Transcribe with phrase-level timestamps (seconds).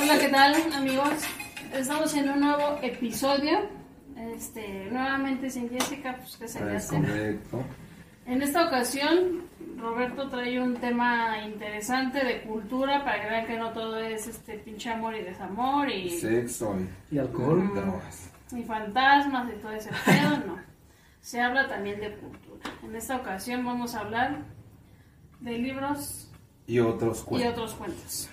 [0.00, 1.08] Hola, ¿qué tal amigos?
[1.72, 3.60] Estamos en un nuevo episodio.
[4.34, 6.96] Este, nuevamente sin Jessica, pues que se le Es hace.
[7.00, 7.64] correcto.
[8.26, 9.42] En esta ocasión,
[9.78, 14.54] Roberto trae un tema interesante de cultura para que vean que no todo es este
[14.58, 16.76] pinche amor y desamor y, Sexo
[17.10, 17.70] y Y alcohol.
[18.56, 20.71] y fantasmas y todo ese pedo, no.
[21.22, 22.70] Se habla también de cultura.
[22.82, 24.40] En esta ocasión vamos a hablar
[25.40, 26.30] de libros
[26.66, 27.52] Y otros y cuentos.
[27.52, 28.28] otros cuentos.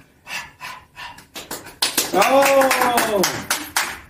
[2.13, 3.21] ¡Oh!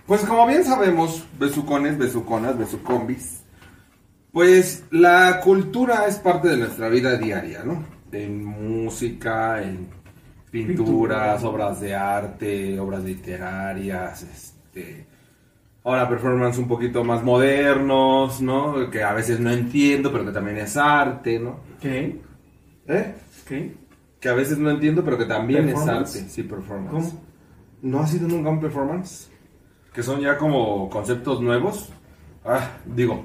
[0.06, 3.42] Pues como bien sabemos, besucones, besuconas, besucombis,
[4.32, 7.84] pues la cultura es parte de nuestra vida diaria, ¿no?
[8.10, 9.88] En música, en
[10.50, 11.48] pinturas, Pintura.
[11.48, 15.06] obras de arte, obras literarias, este...
[15.82, 18.90] Ahora performance un poquito más modernos, ¿no?
[18.90, 21.60] Que a veces no entiendo, pero que también es arte, ¿no?
[21.80, 22.20] ¿Qué?
[22.86, 23.14] ¿Eh?
[23.48, 23.74] ¿Qué?
[24.20, 26.28] Que a veces no entiendo, pero que también es arte.
[26.28, 26.90] Sí, performance.
[26.90, 27.24] ¿Cómo?
[27.80, 29.30] ¿No ha sido nunca un performance?
[29.94, 31.88] Que son ya como conceptos nuevos.
[32.44, 33.24] Ah, digo,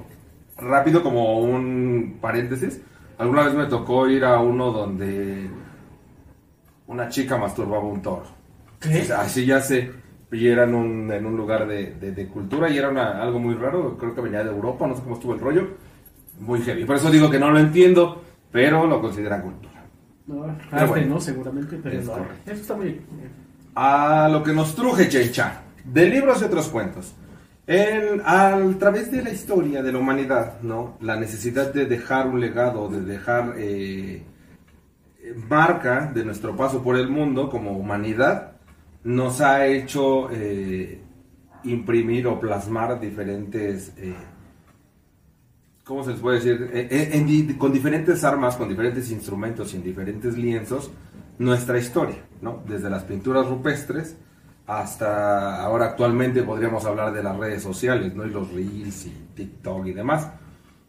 [0.56, 2.80] rápido como un paréntesis.
[3.18, 5.50] Alguna vez me tocó ir a uno donde
[6.86, 8.26] una chica masturbaba un toro.
[8.80, 9.02] ¿Qué?
[9.02, 9.92] O sea, así ya sé.
[10.32, 13.38] Y era en un, en un lugar de, de- de cultura y era una- algo
[13.38, 13.96] muy raro.
[13.96, 15.68] Creo que venía de Europa, no sé cómo estuvo el rollo.
[16.40, 16.84] Muy heavy.
[16.84, 19.84] Por eso digo que no lo entiendo, pero lo considera cultura.
[20.26, 21.14] No, arte bueno.
[21.14, 22.14] no, seguramente, pero Es no.
[22.44, 23.00] Eso está muy bien.
[23.76, 27.14] a lo que nos truje Chencha, de libros y otros cuentos.
[27.68, 30.96] En, a través de la historia de la humanidad, ¿no?
[31.00, 34.22] La necesidad de dejar un legado, de dejar eh,
[35.48, 38.55] marca de nuestro paso por el mundo como humanidad,
[39.06, 41.00] nos ha hecho eh,
[41.62, 44.16] imprimir o plasmar diferentes, eh,
[45.84, 46.70] ¿cómo se les puede decir?
[46.72, 50.90] Eh, con diferentes armas, con diferentes instrumentos y en diferentes lienzos,
[51.38, 52.64] nuestra historia, ¿no?
[52.66, 54.16] Desde las pinturas rupestres
[54.66, 58.26] hasta ahora actualmente podríamos hablar de las redes sociales, ¿no?
[58.26, 60.28] Y los reels y TikTok y demás.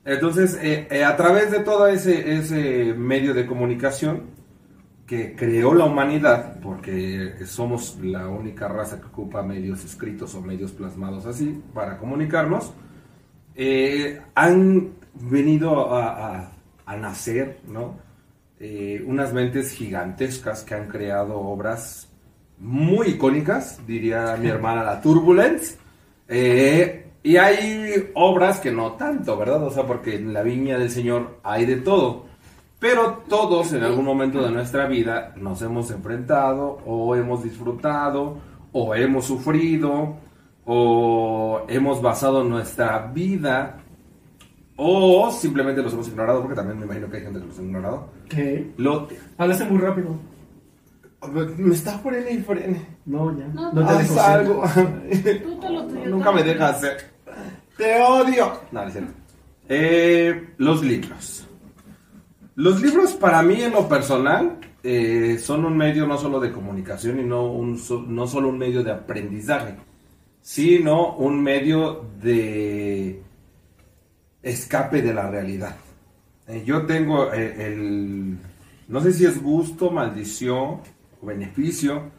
[0.03, 0.57] Entonces,
[1.05, 4.36] a través de todo ese, ese medio de comunicación
[5.07, 10.73] que creó la humanidad, porque somos la única raza que ocupa medios escritos o medios
[10.73, 12.73] plasmados así para comunicarnos,
[13.55, 16.51] eh, han venido a, a-
[16.85, 17.95] a nacer, ¿no?
[18.59, 22.09] Eh, unas mentes gigantescas que han creado obras
[22.59, 25.77] muy icónicas, diría mi hermana la Turbulence.
[26.27, 29.63] Eh, y hay obras que no tanto, ¿verdad?
[29.63, 32.26] O sea, porque en la viña del Señor hay de todo.
[32.79, 38.37] Pero todos en algún momento de nuestra vida nos hemos enfrentado o hemos disfrutado
[38.71, 40.17] o hemos sufrido
[40.65, 43.77] o hemos basado nuestra vida
[44.75, 47.63] o simplemente los hemos ignorado porque también me imagino que hay gente que los ha
[47.63, 48.09] ignorado.
[48.29, 48.71] ¿Qué?
[48.77, 49.07] Lo,
[49.39, 50.15] Hablaste muy rápido.
[51.57, 52.85] me está frene y frene.
[53.07, 53.47] No, ya.
[53.47, 54.63] No, No, te dejo algo.
[55.43, 56.97] Tú te lo tuyo, Nunca me dejas hacer.
[57.75, 58.53] Te odio.
[58.71, 59.11] No, no es cierto.
[59.67, 61.46] Eh, los libros.
[62.57, 67.19] Los libros para mí en lo personal eh, son un medio no solo de comunicación
[67.19, 69.75] y no, un, no solo un medio de aprendizaje,
[70.41, 73.21] sino un medio de
[74.41, 75.75] escape de la realidad.
[76.47, 78.39] Eh, yo tengo eh, el,
[78.87, 80.81] no sé si es gusto, maldición
[81.21, 82.09] o beneficio,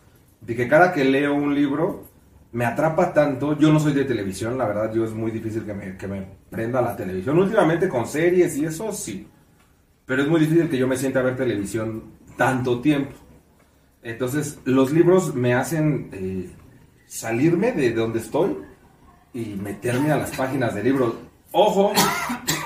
[0.40, 2.04] de que cada que leo un libro
[2.52, 3.58] me atrapa tanto.
[3.58, 6.24] Yo no soy de televisión, la verdad, yo es muy difícil que me, que me
[6.48, 7.36] prenda la televisión.
[7.40, 9.26] Últimamente con series y eso sí,
[10.08, 12.02] pero es muy difícil que yo me sienta a ver televisión
[12.38, 13.12] tanto tiempo.
[14.02, 16.50] Entonces, los libros me hacen eh,
[17.06, 18.56] salirme de donde estoy
[19.34, 21.12] y meterme a las páginas de libros.
[21.52, 21.92] Ojo,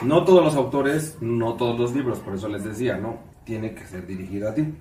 [0.02, 3.18] no todos los autores, no todos los libros, por eso les decía, ¿no?
[3.44, 4.72] Tiene que ser dirigido a ti.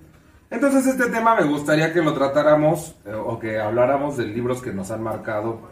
[0.48, 4.72] Entonces este tema me gustaría que lo tratáramos eh, o que habláramos de libros que
[4.72, 5.62] nos han marcado,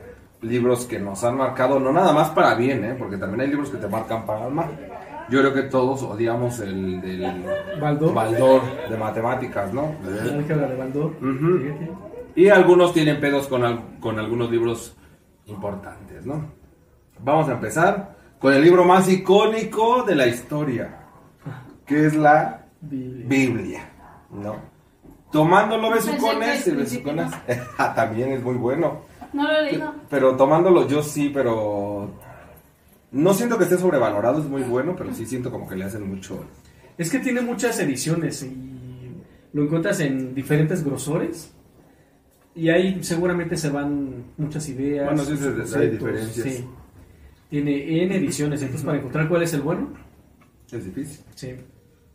[0.42, 2.96] libros que nos han marcado, no nada más para bien, ¿eh?
[2.98, 4.99] porque también hay libros que te marcan para mal.
[5.30, 7.44] Yo creo que todos odiamos el del
[7.80, 8.12] Baldor.
[8.15, 9.94] Baldor de matemáticas, ¿no?
[10.04, 11.12] Álgebra de Baldor.
[11.22, 11.59] Ujú.
[11.59, 11.91] Fíjate.
[12.34, 14.97] Y algunos tienen pedos con, al- con algunos libros
[15.47, 16.44] importantes, ¿no?
[17.22, 20.98] Vamos a empezar con el libro más icónico de la historia,
[21.86, 23.27] que es la Biblia.
[23.28, 23.91] Biblia,
[24.30, 24.56] ¿no?
[25.30, 27.32] Tomándolo besucones el besuconas.
[27.78, 29.03] Ah, También es muy bueno.
[29.32, 29.94] No lo he leído.
[30.09, 32.10] Pero tomándolo yo sí, pero
[33.12, 36.09] no siento que esté sobrevalorado, es muy bueno, pero sí siento como que le hacen
[36.09, 36.45] mucho.
[36.97, 39.12] Es que tiene muchas ediciones y
[39.53, 41.53] lo encuentras en diferentes grosores.
[42.54, 45.07] Y ahí seguramente se van muchas ideas.
[45.07, 46.47] Bueno, sí, sí, hay conceptos, diferencias.
[46.47, 46.65] sí.
[47.48, 49.89] Tiene N ediciones, entonces para encontrar cuál es el bueno,
[50.71, 51.24] Es difícil.
[51.34, 51.56] sí.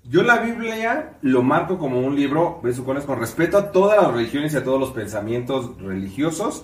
[0.08, 4.54] Yo la Biblia lo marco como un libro, besucones, con respeto a todas las religiones
[4.54, 6.64] y a todos los pensamientos religiosos.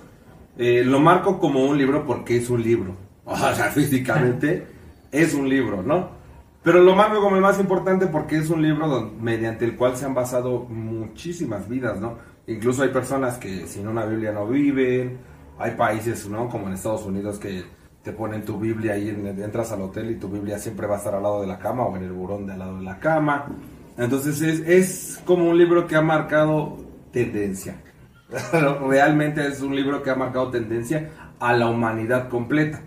[0.60, 2.96] Eh, lo marco como un libro porque es un libro.
[3.26, 4.68] O sea, físicamente
[5.12, 6.10] es un libro, ¿no?
[6.64, 10.06] Pero lo marco como el más importante porque es un libro mediante el cual se
[10.06, 12.18] han basado muchísimas vidas, ¿no?
[12.48, 15.18] Incluso hay personas que sin una Biblia no viven,
[15.58, 16.50] hay países, ¿no?
[16.50, 17.64] Como en Estados Unidos que
[18.04, 20.98] te ponen tu Biblia y en- entras al hotel y tu Biblia siempre va a
[20.98, 23.00] estar al lado de la cama o en el burón de al lado de la
[23.00, 23.46] cama.
[23.98, 26.78] Entonces es, es como un libro que ha marcado
[27.12, 27.76] tendencia.
[28.88, 31.10] Realmente es un libro que ha marcado tendencia
[31.40, 32.82] a la humanidad completa.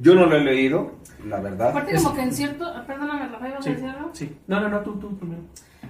[0.00, 0.92] Yo no lo he leído,
[1.26, 1.70] la verdad.
[1.70, 4.10] Aparte como que en cierto, perdóname Rafael, ¿vas a Sí, decir algo?
[4.12, 4.36] sí.
[4.46, 5.42] No, no, no, tú, tú primero.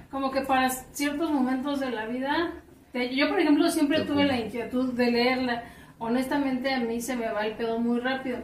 [0.09, 2.51] Como que para ciertos momentos de la vida,
[2.91, 5.63] que yo por ejemplo siempre tuve la inquietud de leerla.
[5.99, 8.39] Honestamente a mí se me va el pedo muy rápido.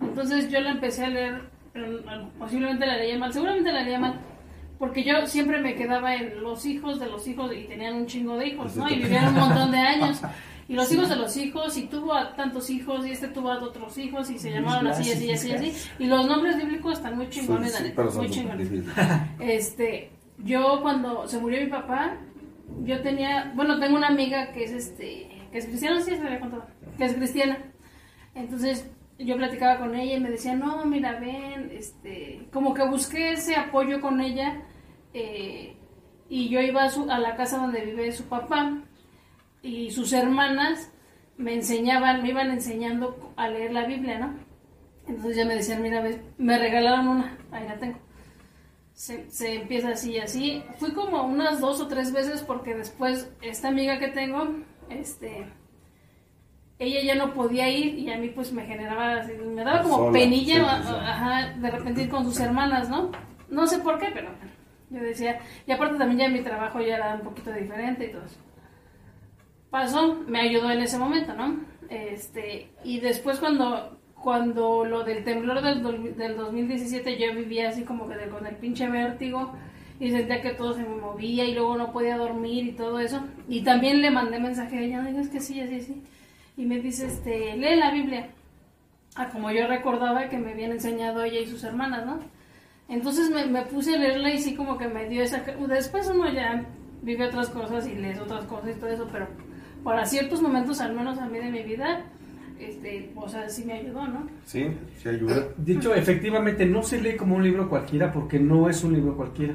[0.00, 1.42] Entonces yo la empecé a leer,
[1.72, 2.00] pero
[2.38, 4.20] posiblemente la leía mal, seguramente la leía mal.
[4.78, 8.36] Porque yo siempre me quedaba en los hijos de los hijos y tenían un chingo
[8.36, 8.88] de hijos, ¿no?
[8.88, 10.22] Y vivían un montón de años.
[10.68, 13.58] Y los hijos de los hijos, y tuvo a tantos hijos, y este tuvo a
[13.62, 15.72] otros hijos, y se llamaban así, así, así, así.
[15.98, 18.68] Y los nombres bíblicos están muy chingones, Sí, muy chingones.
[19.40, 20.10] Este,
[20.44, 22.18] yo cuando se murió mi papá,
[22.84, 26.38] yo tenía, bueno, tengo una amiga que es este, que es cristiana, sí, se había
[26.40, 26.66] contado,
[26.98, 27.58] que es cristiana.
[28.34, 33.32] Entonces, yo platicaba con ella y me decía, no, mira, ven, este, como que busqué
[33.32, 34.62] ese apoyo con ella,
[35.14, 35.74] eh,
[36.28, 38.82] y yo iba a, su- a la casa donde vive su papá,
[39.62, 40.90] y sus hermanas
[41.36, 44.34] me enseñaban, me iban enseñando a leer la Biblia, ¿no?
[45.06, 46.02] Entonces ya me decían, mira,
[46.36, 47.98] me regalaron una, ahí la tengo
[48.92, 50.64] se, se empieza así y así.
[50.78, 54.56] Fui como unas dos o tres veces porque después esta amiga que tengo,
[54.90, 55.46] este,
[56.80, 59.96] ella ya no podía ir y a mí pues me generaba, así, me daba como
[59.98, 60.94] Sola, penilla, sí, a- sí, sí.
[60.94, 63.12] ajá, de repente ir con sus hermanas, ¿no?
[63.48, 64.30] No sé por qué, pero
[64.90, 68.24] yo decía, y aparte también ya mi trabajo ya era un poquito diferente y todo
[68.24, 68.40] eso.
[69.70, 71.60] Pasó, me ayudó en ese momento, ¿no?
[71.90, 78.08] Este, y después cuando, cuando lo del temblor del, del 2017 yo vivía así como
[78.08, 79.52] que de- con el pinche vértigo
[80.00, 83.20] y sentía que todo se me movía y luego no podía dormir y todo eso.
[83.48, 86.02] Y también le mandé mensaje a ella, digas que sí, así, así.
[86.56, 88.28] Y me dice, este, lee la Biblia.
[89.16, 92.20] Ah, como yo recordaba que me habían enseñado ella y sus hermanas, ¿no?
[92.88, 95.38] Entonces me, me puse a leerla y sí como que me dio esa...
[95.68, 96.64] Después uno ya
[97.02, 99.26] vive otras cosas y lees otras cosas y todo eso, pero
[99.84, 102.04] para ciertos momentos, al menos a mí de mi vida,
[102.58, 104.26] este, o sea, sí me ayudó, ¿no?
[104.44, 104.66] Sí,
[105.00, 105.48] sí ayuda.
[105.56, 109.54] Dicho, efectivamente, no se lee como un libro cualquiera porque no es un libro cualquiera.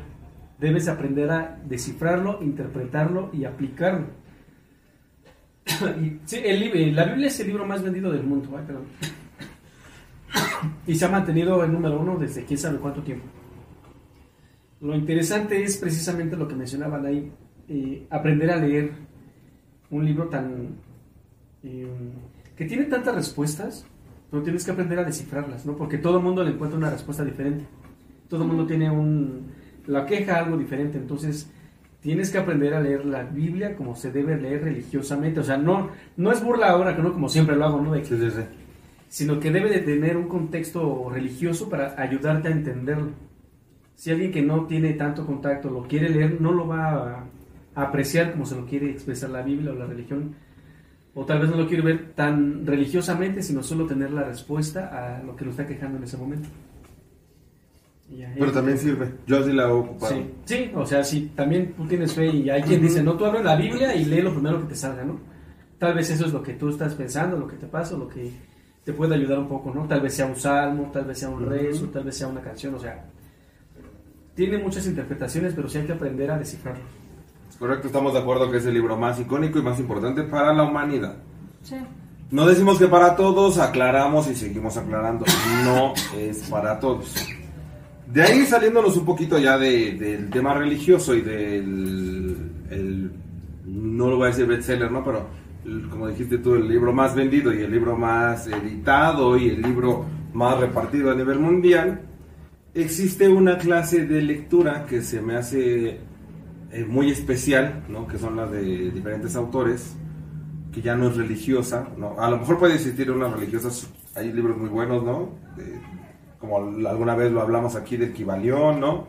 [0.59, 4.07] Debes aprender a descifrarlo, interpretarlo y aplicarlo.
[6.01, 8.49] Y, sí, el, lib- la Biblia es el libro más vendido del mundo.
[8.65, 8.83] perdón.
[10.87, 13.25] Y se ha mantenido en número uno desde quién sabe cuánto tiempo.
[14.81, 17.31] Lo interesante es precisamente lo que mencionaban ahí,
[17.69, 18.91] eh, aprender a leer
[19.97, 20.77] un libro tan...
[21.63, 21.87] eh,
[22.55, 23.85] que tiene tantas respuestas,
[24.29, 25.75] pero tienes que aprender a descifrarlas, ¿no?
[25.77, 27.65] Porque todo el mundo le encuentra una respuesta diferente.
[28.29, 29.51] Todo el mundo tiene un...
[29.87, 31.51] la queja algo diferente, entonces
[32.01, 35.39] tienes que aprender a leer la Biblia como se debe leer religiosamente.
[35.39, 37.93] O sea, no, no es burla ahora, que no como siempre lo hago, ¿no?
[37.93, 38.41] De que Sí, sí, sí.
[39.07, 43.11] sino que debe de tener un contexto religioso para ayudarte a entenderlo.
[43.95, 47.25] Si alguien que no tiene tanto contacto lo quiere leer, no lo va a, a
[47.75, 50.35] apreciar como se lo quiere expresar la Biblia o la religión,
[51.15, 55.23] o tal vez no lo quiere ver tan religiosamente, sino solo tener la respuesta a
[55.23, 56.49] lo que lo está quejando en ese momento.
[58.37, 59.11] Pero también sirve.
[59.25, 60.13] Yo así la he ocupado.
[60.13, 63.25] Sí, sí, o sea, si también tú tienes fe y hay quien dice, no, tú
[63.25, 65.19] abre la Biblia y lee lo primero que te salga, ¿no?
[65.79, 68.31] Tal vez eso es lo que tú estás pensando, lo que te pasa, lo que
[68.83, 69.87] te puede ayudar un poco, ¿no?
[69.87, 72.75] Tal vez sea un salmo, tal vez sea un rezo, tal vez sea una canción,
[72.75, 73.05] o sea,
[74.35, 76.83] tiene muchas interpretaciones, pero sí hay que aprender a descifrarlo.
[77.63, 80.63] Correcto, estamos de acuerdo que es el libro más icónico y más importante para la
[80.63, 81.15] humanidad.
[81.61, 81.77] Sí.
[82.29, 85.23] No decimos que para todos, aclaramos y seguimos aclarando.
[85.63, 87.15] No es para todos.
[88.11, 92.37] De ahí saliéndonos un poquito ya de- del tema religioso y del.
[92.69, 93.11] el-
[93.65, 95.01] no lo voy a decir bestseller, ¿no?
[95.01, 95.25] Pero
[95.63, 99.61] el- como dijiste tú, el libro más vendido y el libro más editado y el
[99.61, 100.03] libro
[100.33, 102.01] más repartido a nivel mundial.
[102.73, 106.11] Existe una clase de lectura que se me hace
[106.73, 108.07] eh, muy especial, ¿no?
[108.07, 109.95] Que son las de diferentes autores
[110.71, 112.19] que ya no es religiosa, ¿no?
[112.19, 113.69] A lo mejor puede existir una religiosa,
[114.15, 115.29] hay libros muy buenos, ¿no?
[116.39, 119.07] Como alguna vez lo hablamos aquí del Kibalión, ¿no?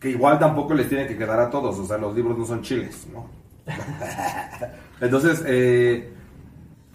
[0.00, 2.62] Que igual tampoco les tiene que quedar a todos, o sea, los libros no son
[2.62, 3.26] chiles, ¿no?
[5.00, 6.12] Entonces, eh,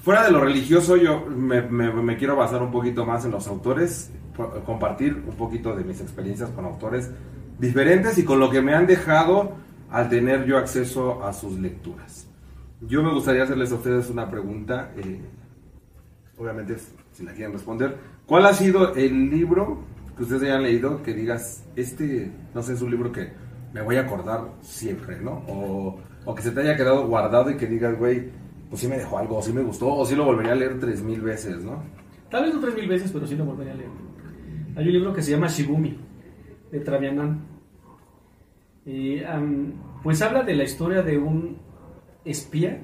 [0.04, 3.48] fuera de lo religioso, yo me, me- me quiero basar un poquito más en los
[3.48, 4.12] autores,
[4.66, 7.10] compartir un poquito de mis experiencias con autores
[7.58, 9.54] diferentes y con lo que me han dejado
[9.92, 12.28] al tener yo acceso a sus lecturas.
[12.82, 15.20] Yo me gustaría hacerles a ustedes una pregunta, eh,
[16.38, 16.78] obviamente
[17.12, 17.98] si la quieren responder.
[18.26, 19.84] ¿Cuál ha sido el libro
[20.16, 23.32] que ustedes hayan leído que digas, este, no sé, es un libro que
[23.74, 25.44] me voy a acordar siempre, ¿no?
[25.48, 28.30] O, o que se te haya quedado guardado y que digas, güey,
[28.70, 30.80] pues sí me dejó algo, o sí me gustó, o sí lo volvería a leer
[30.80, 31.84] tres mil veces, ¿no?
[32.30, 33.90] Tal vez no tres mil veces, pero sí lo volvería a leer.
[34.76, 35.98] Hay un libro que se llama Shibumi,
[36.72, 37.47] de Travianan.
[39.28, 41.58] Am, pues habla de la historia de un
[42.24, 42.80] espía,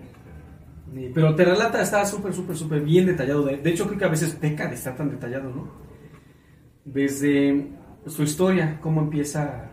[0.95, 3.43] eh, pero te relata, está súper, súper, súper bien detallado.
[3.43, 5.67] De, hecho, creo que a veces peca de estar tan detallado, ¿no?
[6.85, 7.69] Desde
[8.07, 9.69] su historia, cómo empieza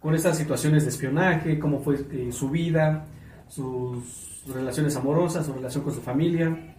[0.00, 3.06] con estas situaciones de espionaje, cómo fue eh, su vida,
[3.48, 6.76] sus relaciones amorosas, su relación con su familia,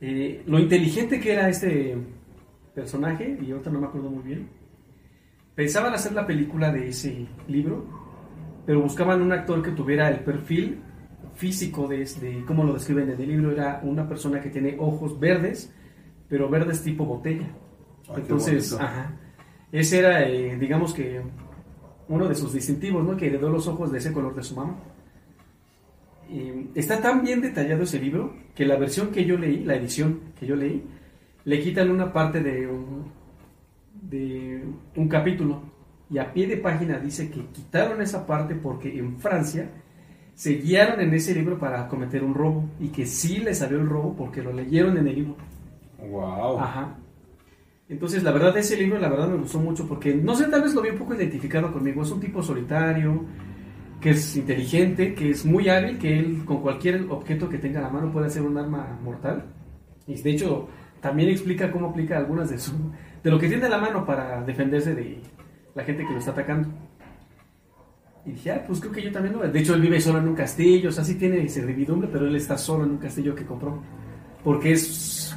[0.00, 1.96] eh, lo inteligente que era este
[2.74, 4.48] personaje, y ahorita no me acuerdo muy bien.
[5.58, 7.84] Pensaban hacer la película de ese libro,
[8.64, 10.78] pero buscaban un actor que tuviera el perfil
[11.34, 13.50] físico de, de cómo lo describen en el libro.
[13.50, 15.74] Era una persona que tiene ojos verdes,
[16.28, 17.48] pero verdes tipo botella.
[18.08, 19.16] Ay, qué Entonces, ajá,
[19.72, 21.22] ese era, eh, digamos que,
[22.06, 23.16] uno de sus distintivos, ¿no?
[23.16, 24.76] Que heredó los ojos de ese color de su mamá.
[26.76, 30.46] Está tan bien detallado ese libro que la versión que yo leí, la edición que
[30.46, 30.84] yo leí,
[31.44, 33.17] le quitan una parte de un,
[34.08, 34.64] de
[34.96, 35.62] un capítulo
[36.10, 39.70] y a pie de página dice que quitaron esa parte porque en Francia
[40.34, 43.88] se guiaron en ese libro para cometer un robo y que sí le salió el
[43.88, 45.36] robo porque lo leyeron en el libro.
[45.98, 46.58] Wow.
[46.58, 46.96] Ajá.
[47.88, 50.74] Entonces, la verdad, ese libro, la verdad, me gustó mucho porque, no sé, tal vez
[50.74, 52.02] lo vi un poco identificado conmigo.
[52.02, 53.24] Es un tipo solitario,
[54.00, 57.82] que es inteligente, que es muy hábil, que él con cualquier objeto que tenga a
[57.82, 59.46] la mano puede hacer un arma mortal.
[60.06, 60.68] Y de hecho,
[61.00, 62.72] también explica cómo aplica algunas de su
[63.22, 65.20] de lo que tiene a la mano para defenderse de
[65.74, 66.68] la gente que lo está atacando.
[68.26, 69.40] Y dije, ah, pues creo que yo también lo...
[69.48, 72.36] De hecho, él vive solo en un castillo, o sea, sí tiene servidumbre, pero él
[72.36, 73.82] está solo en un castillo que compró.
[74.44, 75.34] Porque es...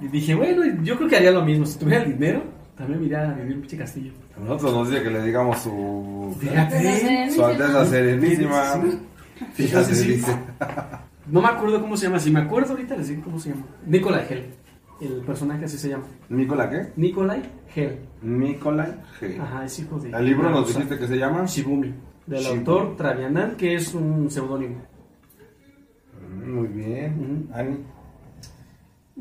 [0.00, 1.64] Y dije, bueno, yo creo que haría lo mismo.
[1.64, 2.42] Si tuviera el dinero,
[2.76, 4.12] también me iría a vivir en un pinche castillo.
[4.36, 6.36] A nosotros nos dice que le digamos su...
[6.40, 7.30] Fíjate.
[7.30, 8.62] Su Alteza Serenísima.
[9.54, 10.12] Fíjate, Sí.
[10.12, 10.36] dice.
[11.26, 12.18] No me acuerdo cómo se llama.
[12.18, 13.62] Si me acuerdo ahorita les digo cómo se llama.
[13.86, 14.46] Nikolai Hell.
[15.02, 16.04] El personaje así se llama.
[16.28, 16.92] ¿Nicola qué?
[16.96, 17.42] Nikolai
[17.74, 17.98] Hell.
[18.22, 19.40] Nicolai G.
[19.40, 20.10] Ajá, es hijo de...
[20.10, 20.78] El libro nos Rosa.
[20.78, 21.92] dijiste que se llama Shibumi.
[22.26, 22.58] Del Shibumi.
[22.58, 24.82] autor Travianan, que es un seudónimo.
[26.20, 27.48] Mm, Muy bien.
[27.52, 27.78] Ani.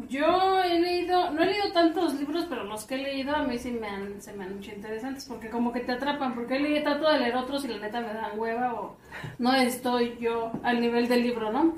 [0.08, 3.58] Yo he leído, no he leído tantos libros, pero los que he leído a mí
[3.58, 6.60] sí me han, se me han hecho interesantes, porque como que te atrapan, porque he
[6.62, 8.96] leído, trato de leer otros y la neta me dan hueva o
[9.40, 11.76] no estoy yo al nivel del libro, ¿no?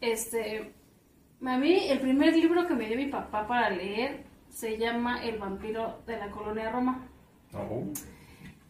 [0.00, 0.72] Este,
[1.46, 5.38] a mí el primer libro que me dio mi papá para leer se llama El
[5.38, 7.06] vampiro de la colonia Roma.
[7.54, 7.84] Oh.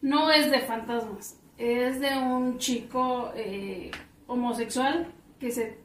[0.02, 3.90] No es de fantasmas, es de un chico eh,
[4.26, 5.08] homosexual
[5.38, 5.78] que se,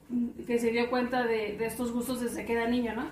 [0.45, 3.05] que se dio cuenta de, de estos gustos desde que era niño, ¿no?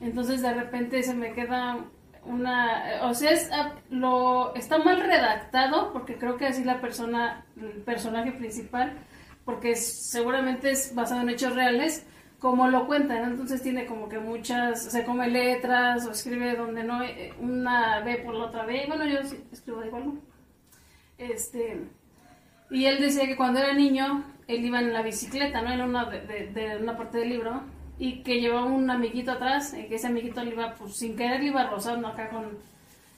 [0.00, 1.84] Entonces de repente se me queda
[2.24, 3.00] una...
[3.02, 7.82] O sea, es, ah, lo, está mal redactado porque creo que así la persona, el
[7.82, 8.92] personaje principal,
[9.44, 12.06] porque seguramente es basado en hechos reales,
[12.40, 17.02] como lo cuentan, entonces tiene como que muchas, se come letras o escribe donde no,
[17.04, 20.12] eh, una B por la otra B, bueno, yo sí escribo de igual.
[21.18, 21.82] Este,
[22.70, 25.70] y él decía que cuando era niño, él iba en la bicicleta, ¿no?
[25.72, 27.62] En una, de, de- de una parte del libro,
[27.98, 31.42] y que llevaba un amiguito atrás, y que ese amiguito le iba, pues sin querer,
[31.42, 32.58] iba rozando acá con,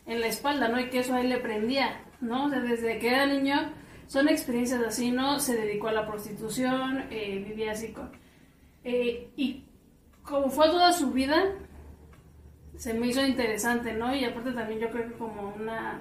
[0.06, 0.80] en la espalda, ¿no?
[0.80, 2.46] Y que eso a él le prendía, ¿no?
[2.46, 3.70] O sea, desde que era niño,
[4.08, 5.38] son experiencias así, ¿no?
[5.38, 8.10] Se dedicó a la prostitución, eh, vivía así con...
[8.84, 9.64] eh, y
[10.22, 11.44] como fue toda su vida,
[12.76, 14.14] se me hizo interesante, ¿no?
[14.14, 16.00] Y aparte también yo creo que como una...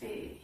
[0.00, 0.40] eh,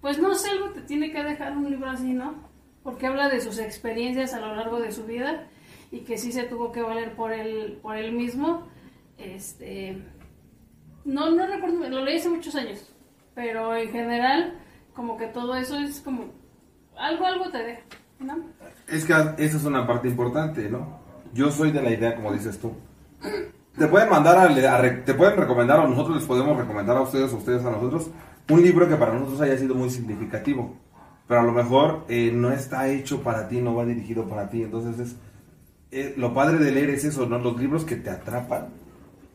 [0.00, 2.48] pues no sé, algo te tiene que dejar un libro así, ¿no?
[2.82, 5.48] Porque habla de sus experiencias a lo largo de su vida
[5.90, 8.66] y que sí se tuvo que valer por él, por él mismo.
[9.18, 10.02] Este,
[11.04, 12.90] no, no recuerdo, lo leí hace muchos años,
[13.34, 14.58] pero en general,
[14.94, 16.32] como que todo eso es como
[16.96, 17.82] algo, algo te deja,
[18.20, 18.36] ¿no?
[18.88, 21.00] Es que esa es una parte importante, ¿no?
[21.32, 22.72] Yo soy de la idea, como dices tú.
[23.76, 27.32] Te pueden mandar a, a te pueden recomendar o nosotros les podemos recomendar a ustedes
[27.32, 28.10] o ustedes a nosotros
[28.48, 30.74] un libro que para nosotros haya sido muy significativo.
[31.28, 34.64] Pero a lo mejor eh, no está hecho para ti, no va dirigido para ti.
[34.64, 35.16] Entonces es
[35.92, 37.38] eh, lo padre de leer es eso, ¿no?
[37.38, 38.68] Los libros que te atrapan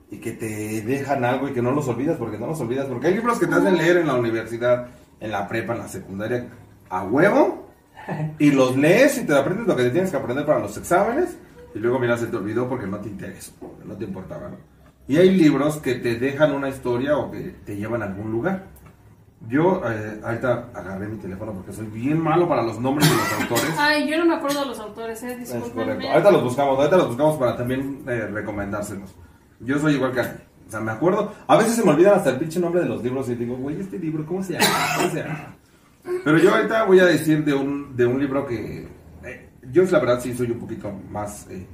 [0.09, 3.07] y que te dejan algo y que no los olvidas, porque no los olvidas, porque
[3.07, 4.87] hay libros que te hacen leer en la universidad,
[5.19, 6.47] en la prepa, en la secundaria,
[6.89, 7.64] a huevo,
[8.39, 11.37] y los lees y te aprendes lo que te tienes que aprender para los exámenes,
[11.73, 14.57] y luego mira, se te olvidó porque no te interesó, porque no te importaba, ¿no?
[15.07, 18.63] Y hay libros que te dejan una historia o que te llevan a algún lugar.
[19.47, 23.33] Yo eh, ahorita agarré mi teléfono porque soy bien malo para los nombres de los
[23.33, 23.75] autores.
[23.77, 26.07] Ay, yo no me acuerdo de los autores, eh, Es correcto.
[26.09, 29.13] Ahorita los buscamos, ahorita los buscamos para también eh, recomendárselos.
[29.59, 30.21] Yo soy igual que.
[30.21, 31.31] O sea, me acuerdo.
[31.45, 33.79] A veces se me olvidan hasta el pinche nombre de los libros y digo, güey,
[33.79, 34.65] este libro, ¿cómo se llama?
[34.95, 35.55] ¿Cómo se llama?
[36.23, 38.87] Pero yo ahorita voy a decir de un, de un libro que.
[39.23, 41.65] eh, yo, la verdad, sí soy un poquito más eh,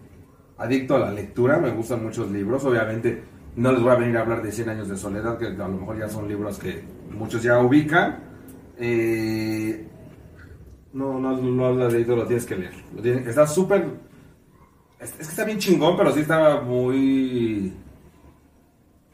[0.57, 1.57] adicto a la lectura.
[1.59, 2.63] Me gustan muchos libros.
[2.65, 3.23] Obviamente,
[3.55, 5.69] no les voy a venir a hablar de 100 años de soledad, que a lo
[5.69, 8.19] mejor ya son libros que muchos ya ubican.
[8.77, 9.87] Eh,
[10.93, 12.73] no, no, no lo has leído, lo tienes que leer.
[13.27, 13.85] Está súper.
[14.99, 17.73] Es, es que está bien chingón, pero sí está muy.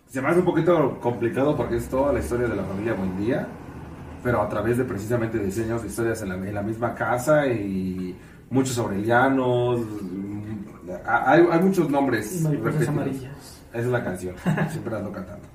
[0.07, 3.47] Se me hace un poquito complicado porque es toda la historia de la familia Buendía,
[4.27, 8.13] pero a través de precisamente diseños de historias en la, en la misma casa y
[8.49, 9.79] muchos aurelianos.
[9.79, 12.41] mm, Hay, hay muchos nombres.
[12.41, 13.61] Mariposas amarillas.
[13.69, 14.35] Esa es la canción,
[14.69, 15.47] siempre ando cantando.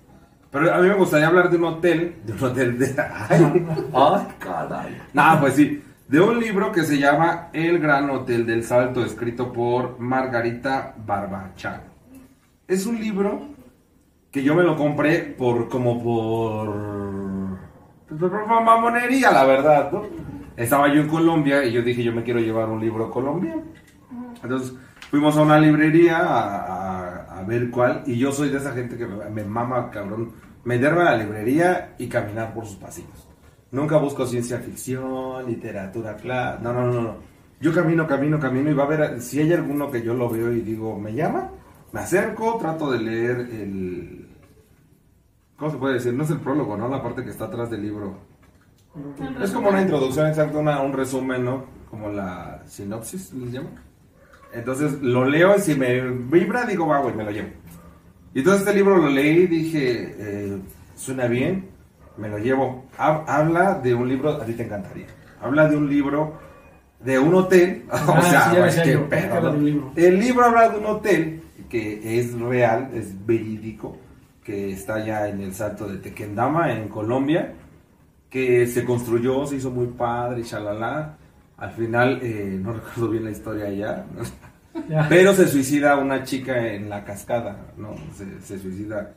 [0.50, 2.96] Pero a mí me gustaría hablar de un hotel, de un hotel de...
[2.98, 5.02] Ay, ay, caray.
[5.12, 9.52] No, pues sí, de un libro que se llama El Gran Hotel del Salto, escrito
[9.52, 11.82] por Margarita Barbachán.
[12.66, 13.48] Es un libro
[14.30, 17.31] que yo me lo compré por como por...
[18.18, 19.90] mamonería, la verdad.
[20.56, 23.62] Estaba yo en Colombia y yo dije, yo me quiero llevar un libro colombiano.
[24.42, 24.74] Entonces
[25.10, 29.04] fuimos a una librería a, a- ver cuál, y yo soy de esa gente que
[29.04, 30.30] me, mama, cabrón,
[30.64, 33.26] meterme a la librería y caminar por sus pasillos.
[33.72, 37.16] Nunca busco ciencia ficción, literatura, cla- no, no, no, no.
[37.60, 40.52] Yo camino, camino, camino y va a ver, si hay alguno que yo lo veo
[40.52, 41.50] y digo, me llama,
[41.92, 44.21] me acerco, trato de leer el...
[45.62, 46.12] ¿Cómo se puede decir?
[46.12, 46.88] No es el prólogo, ¿no?
[46.88, 48.16] La parte que está atrás del libro.
[49.40, 51.66] Es como una introducción, exacto, una- un resumen, ¿no?
[51.88, 53.74] Como la sinopsis, ¿les llaman?
[54.52, 57.46] Entonces lo leo y si me vibra, digo, va, güey, me lo llevo.
[58.34, 60.58] Y entonces este libro lo leí y dije, eh,
[60.96, 61.68] suena bien,
[62.16, 62.86] me lo llevo.
[62.98, 65.06] Hab- habla de un libro, a ti te encantaría.
[65.40, 66.38] Habla de un libro
[66.98, 67.84] de un hotel.
[67.92, 69.52] o Ah, sea, sí, güey, qué yo, pedo, ¿no?
[69.60, 69.92] libro.
[69.94, 73.96] El libro habla de un hotel que es real, es verídico,
[74.44, 77.54] que está ya en el salto de Tequendama, en Colombia,
[78.28, 81.16] que se construyó, se hizo muy padre, y shalala.
[81.58, 84.04] Al final, eh, no recuerdo bien la historia ya,
[84.88, 85.06] Ya.
[85.08, 87.94] pero se suicida una chica en la cascada, ¿no?
[88.14, 89.12] Se, se suicida,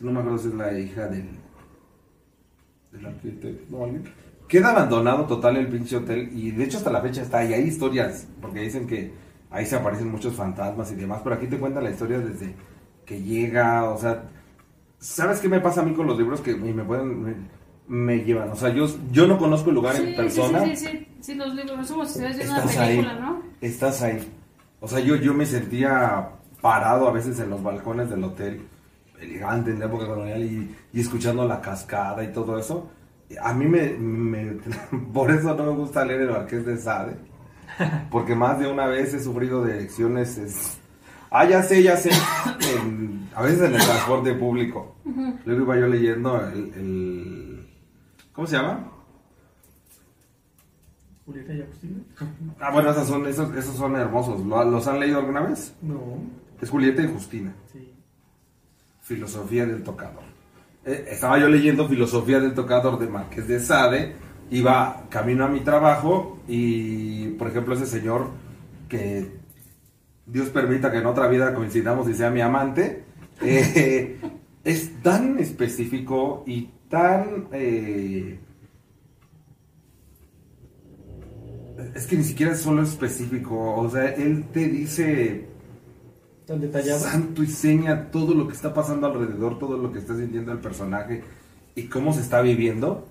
[0.00, 1.28] no me acuerdo si es la hija del,
[2.92, 4.04] del arquitecto, no, alguien.
[4.48, 7.52] Queda abandonado total el pinche hotel y de hecho hasta la fecha está ahí.
[7.52, 9.12] Hay historias, porque dicen que
[9.50, 12.54] ahí se aparecen muchos fantasmas y demás, pero aquí te cuenta la historia desde
[13.04, 14.22] que llega, o sea,
[14.98, 17.34] ¿sabes qué me pasa a mí con los libros que me, pueden, me,
[17.88, 18.50] me llevan?
[18.50, 20.64] O sea, yo, yo no conozco el lugar Sí, en persona.
[20.64, 23.02] Sí, sí, sí, los libros somos una película, ahí.
[23.20, 23.42] ¿no?
[23.60, 24.26] Estás ahí.
[24.80, 26.28] O sea, yo, yo me sentía
[26.60, 28.62] parado a veces en los balcones del hotel,
[29.20, 32.90] elegante en la época colonial, y, y escuchando la cascada y todo eso.
[33.42, 34.58] A mí me, me-
[35.12, 37.16] Por eso no me gusta leer el Marqués de Sade.
[38.10, 40.38] Porque más de una vez he sufrido de lecciones.
[40.38, 40.78] es-
[41.30, 42.10] Ah, ya sé, ya sé.
[42.74, 44.96] en- a veces en el transporte público.
[45.44, 47.68] Luego iba yo leyendo el, el-
[48.32, 48.90] ¿Cómo se llama?
[51.26, 51.98] Julieta y Agustina.
[52.60, 54.44] Ah, bueno, esos son, esos, esos son hermosos.
[54.44, 55.74] ¿Lo- ¿Los han leído alguna vez?
[55.82, 56.18] No,
[56.60, 57.54] Es Julieta y Justina.
[57.72, 57.92] sí.
[59.02, 60.22] Filosofía del tocador.
[60.84, 64.16] Eh, estaba yo leyendo Filosofía del tocador de Marqués de Sade.
[64.50, 68.28] Iba camino a mi trabajo y, por ejemplo, ese señor
[68.88, 69.38] que
[70.28, 73.04] Dios permita que en otra vida coincidamos y sea mi amante,
[73.40, 74.18] eh,
[74.64, 77.48] es tan específico y tan...
[77.52, 78.38] eh,
[81.94, 85.46] es que ni siquiera es solo específico, o sea, él te dice
[86.46, 87.00] Tan detallado.
[87.00, 90.58] santo y seña todo lo que está pasando alrededor, todo lo que está sintiendo el
[90.58, 91.22] personaje
[91.74, 93.06] y cómo se está viviendo.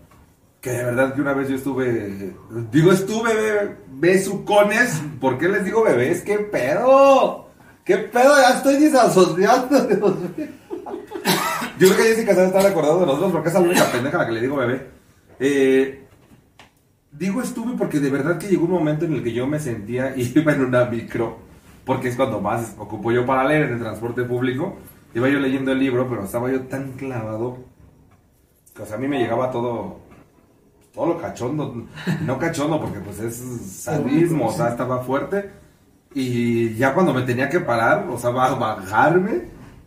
[0.62, 2.34] Que de verdad que una vez yo estuve,
[2.72, 6.22] digo estuve be- besucones, ¿por qué les digo bebés?
[6.24, 7.48] ¿Qué pedo?
[7.86, 8.36] ¿Qué pedo?
[8.42, 10.18] Ya estoy disasociando.
[11.80, 14.22] Yo creo que Jessica se está recordando de nosotros porque es la única pendeja a
[14.22, 14.88] la que le digo bebé.
[15.40, 16.04] Eh,
[17.12, 20.14] Digo estuve porque de verdad que llegó un momento en el que yo me sentía
[20.18, 21.38] iba en una micro,
[21.86, 24.76] porque es cuando más ocupo yo para leer en el transporte público.
[25.16, 27.58] Iba yo leyendo el libro, pero estaba yo tan clavado
[28.80, 30.02] o sea, a mí me llegaba todo,
[30.98, 31.86] todo lo cachondo,
[32.26, 33.36] no cachondo porque pues es
[33.84, 35.50] sadismo, o sea, estaba fuerte.
[36.14, 39.44] Y ya cuando me tenía que parar, o sea, ba- bajarme,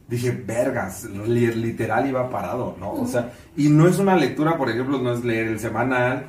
[0.08, 2.92] dije, vergas, li- literal iba parado, ¿no?
[2.92, 6.26] O sea, y no es una lectura, por ejemplo, no es leer el semanal,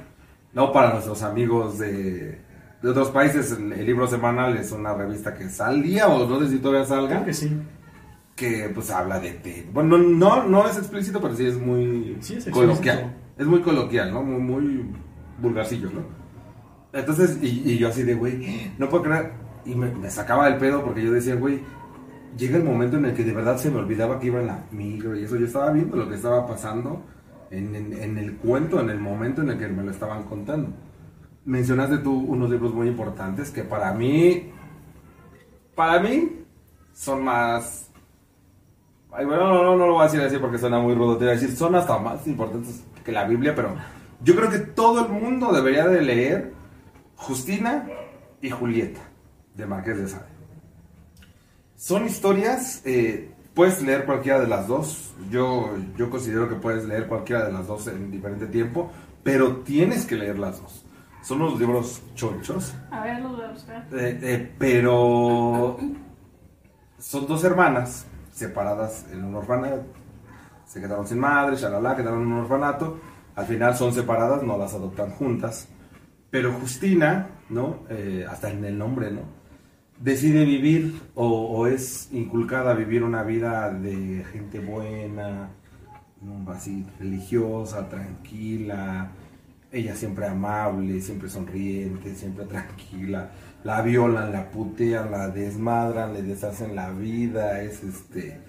[0.53, 2.39] no para nuestros amigos de,
[2.81, 6.49] de otros países, el, el libro semanal es una revista que salía, o no sé
[6.49, 7.51] si todavía salga, Creo que sí.
[8.35, 9.67] que pues habla de té.
[9.71, 13.13] Bueno, no, no es explícito, pero sí es muy Sí, es coloquial.
[13.41, 14.21] Es muy coloquial, ¿no?
[14.21, 14.85] Muy, muy
[15.41, 16.01] vulgarcillo, ¿no?
[16.93, 19.31] Entonces, y, yo así de, güey, no puedo creer.
[19.65, 21.59] Y me, me sacaba el pedo porque yo decía, güey,
[22.37, 24.63] llega el momento en el que de verdad se me olvidaba que iba en la
[24.71, 25.37] micro y eso.
[25.37, 27.01] Yo estaba viendo lo que estaba pasando
[27.49, 30.69] en, en- en el cuento, en el momento en el que me lo estaban contando.
[31.45, 34.51] Mencionaste tú unos libros muy importantes que para mí,
[35.73, 36.43] para mí,
[36.93, 37.89] son más...
[39.11, 41.17] Ay, bueno, no, no, no lo voy a decir así porque suena muy rudo.
[41.17, 43.75] Te voy a decir, son hasta más importantes que la Biblia, pero
[44.23, 46.53] yo creo que todo el mundo debería de leer
[47.15, 47.87] Justina
[48.41, 49.01] y Julieta,
[49.55, 50.25] de Marqués de Sade.
[51.75, 55.13] Son historias, eh, puedes leer cualquiera de las dos.
[55.29, 58.91] Yo, yo considero que puedes leer cualquiera de las dos en diferente tiempo,
[59.23, 60.85] pero tienes que leer las dos.
[61.23, 63.87] Son unos libros chonchos, A ver, los voy a buscar.
[63.93, 65.77] eh, eh, pero
[66.97, 69.83] son dos hermanas separadas en un orfanato.
[70.71, 72.97] Se quedaron sin madre, shalala, quedaron en un orfanato.
[73.35, 75.67] Al final son separadas, no las adoptan juntas.
[76.29, 77.79] Pero Justina, ¿no?
[77.89, 79.19] Eh, hasta en el nombre, ¿no?
[79.99, 85.49] Decide vivir o, es inculcada a vivir una vida de gente buena,
[86.47, 89.11] así religiosa, tranquila.
[89.73, 93.29] Ella siempre amable, siempre sonriente, siempre tranquila.
[93.65, 97.61] La violan, la putean, la desmadran, le deshacen la vida.
[97.61, 98.39] Es este.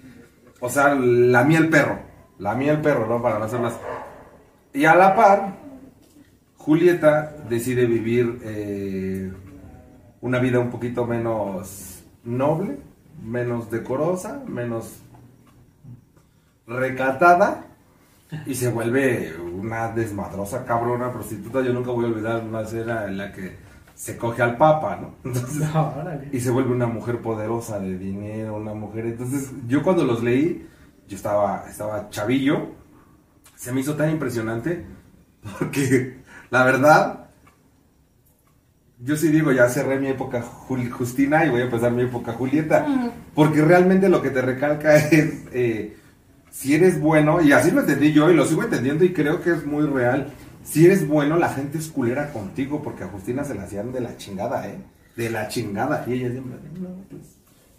[0.61, 2.12] O sea, la mía el perro.
[2.39, 3.21] La mía el perro, ¿no?
[3.21, 3.77] Para no hacer más.
[4.73, 5.55] Y a la par,
[6.57, 9.31] Julieta decide vivir eh,
[10.21, 12.77] una vida un poquito menos noble,
[13.23, 14.99] menos decorosa, menos
[16.65, 17.65] recatada
[18.45, 21.61] y se vuelve una desmadrosa cabrona prostituta.
[21.61, 23.55] Yo nunca voy a olvidar una escena en la que
[23.95, 25.15] se coge al papa, ¿no?
[25.23, 25.93] Entonces, No,
[26.31, 29.05] y se vuelve una mujer poderosa de dinero, una mujer.
[29.05, 30.67] Entonces, yo cuando los leí,
[31.07, 32.71] yo estaba, estaba chavillo,
[33.55, 34.85] se me hizo tan impresionante
[35.59, 36.17] porque
[36.49, 37.25] la verdad,
[38.99, 42.33] yo sí digo, ya cerré mi época Jul- Justina y voy a empezar mi época
[42.33, 43.11] Julieta, Ujú.
[43.35, 45.97] porque realmente lo que te recalca es, eh,
[46.51, 49.51] si eres bueno, y así lo entendí yo y lo sigo entendiendo y creo que
[49.51, 50.31] es muy real,
[50.63, 53.99] si eres bueno, la gente es culera contigo, porque a Justina se la hacían de
[53.99, 54.77] la chingada, ¿eh?
[55.17, 56.05] De la chingada.
[56.07, 57.32] Y ella siempre, no, pues,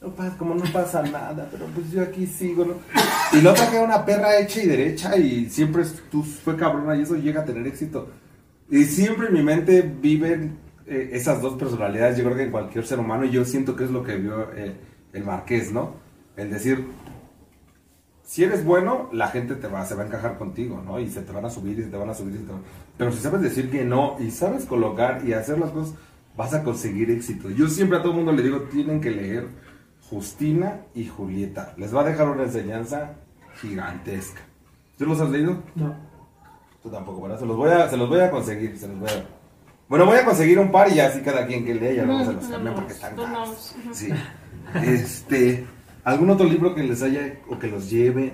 [0.04, 2.74] no pasa, como no pasa nada, pero pues yo aquí sigo, ¿no?
[3.32, 6.96] Y la otra que era una perra hecha y derecha y siempre tú fue cabrona
[6.96, 8.08] y eso llega a tener éxito.
[8.70, 12.86] Y siempre en mi mente viven eh, esas dos personalidades, yo creo que en cualquier
[12.86, 14.74] ser humano, y yo siento que es lo que vio eh,
[15.12, 15.94] el marqués, ¿no?
[16.36, 16.84] El decir,
[18.22, 20.98] si eres bueno, la gente te va, se va a encajar contigo, ¿no?
[20.98, 22.52] Y se te van a subir y se te van a subir y se te
[22.52, 22.62] van-
[22.96, 25.94] Pero si sabes decir que no y sabes colocar y hacer las cosas,
[26.36, 27.50] vas a conseguir éxito.
[27.50, 29.46] Yo siempre a todo el mundo le digo, tienen que leer
[30.10, 31.74] Justina y Julieta.
[31.76, 33.12] Les va a dejar una enseñanza
[33.60, 34.40] gigantesca.
[34.98, 35.62] ¿Tú los has leído?
[35.74, 35.94] No.
[36.82, 37.40] Tú tampoco, ¿verdad?
[37.40, 39.24] Se los voy a, se los voy a conseguir, se los voy a...
[39.88, 42.32] Bueno, voy a conseguir un par y así cada quien que lea ya luego se
[42.32, 43.74] los los- porque están caros.
[43.92, 44.08] Sí.
[44.82, 45.66] Este,
[46.04, 48.32] ¿algún otro libro que les haya o que los lleve?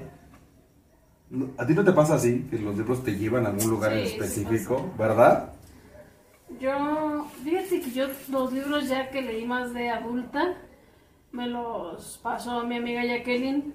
[1.30, 2.46] No, ¿A ti no te pasa así?
[2.50, 5.52] Que los libros te llevan a algún lugar en sí específico, ¿verdad?
[6.60, 10.54] Yo, fíjate que yo los libros ya que leí más de adulta,
[11.32, 13.74] me los pasó mi amiga Jacqueline.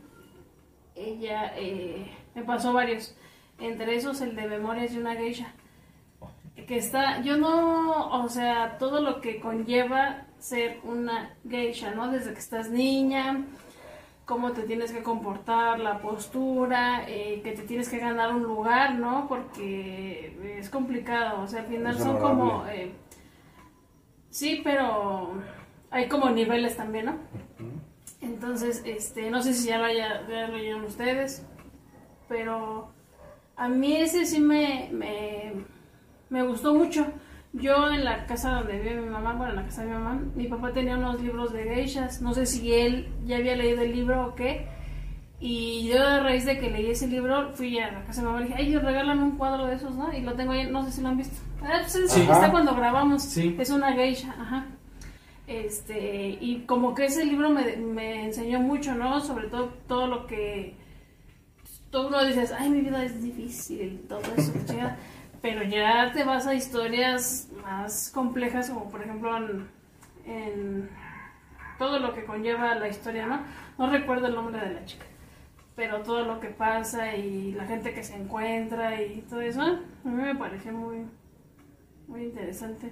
[0.96, 3.18] Ella eh, me pasó varios,
[3.60, 5.54] entre esos el de Memorias de una Geisha.
[6.68, 12.10] Que está, yo no, o sea, todo lo que conlleva ser una geisha, ¿no?
[12.10, 13.46] Desde que estás niña,
[14.26, 18.96] cómo te tienes que comportar, la postura, eh, que te tienes que ganar un lugar,
[18.96, 19.28] ¿no?
[19.28, 22.66] Porque es complicado, o sea, al final Es son como...
[22.68, 22.94] eh,
[24.30, 25.34] sí, pero
[25.96, 27.16] hay como niveles también, ¿no?
[28.22, 31.46] Entonces, este, no sé si ya lo, haya, ya lo leyeron ustedes,
[32.28, 32.90] pero
[33.56, 35.54] a mí ese sí me, me,
[36.30, 37.08] me gustó mucho.
[37.54, 40.22] Yo en la casa donde vive mi mamá, bueno, en la casa de mi mamá,
[40.36, 42.22] mi papá tenía unos libros de geishas.
[42.22, 44.68] No sé si él ya había leído el libro o qué.
[45.40, 48.34] Y yo a raíz de que leí ese libro, fui a la casa de mi
[48.34, 50.12] mamá y dije, ay, regálame un cuadro de esos, ¿no?
[50.12, 51.36] Y lo tengo ahí, no sé si lo han visto.
[51.62, 53.22] Ah, pues es- está cuando grabamos.
[53.24, 53.56] Sí.
[53.60, 54.66] Es una geisha, ajá.
[55.48, 59.22] Este, y como que ese libro me, me enseñó mucho, ¿no?
[59.22, 60.76] Sobre todo todo lo que
[61.92, 64.98] tú uno dices, ay, mi vida es difícil, todo eso, chingada".
[65.42, 69.68] pero ya te vas a historias más complejas, como por ejemplo en,
[70.26, 70.90] en
[71.78, 73.42] todo lo que conlleva la historia, ¿no?
[73.78, 75.06] No recuerdo el nombre de la chica,
[75.76, 79.80] pero todo lo que pasa y la gente que se encuentra y todo eso, a
[80.04, 81.06] mí me pareció muy,
[82.08, 82.92] muy interesante.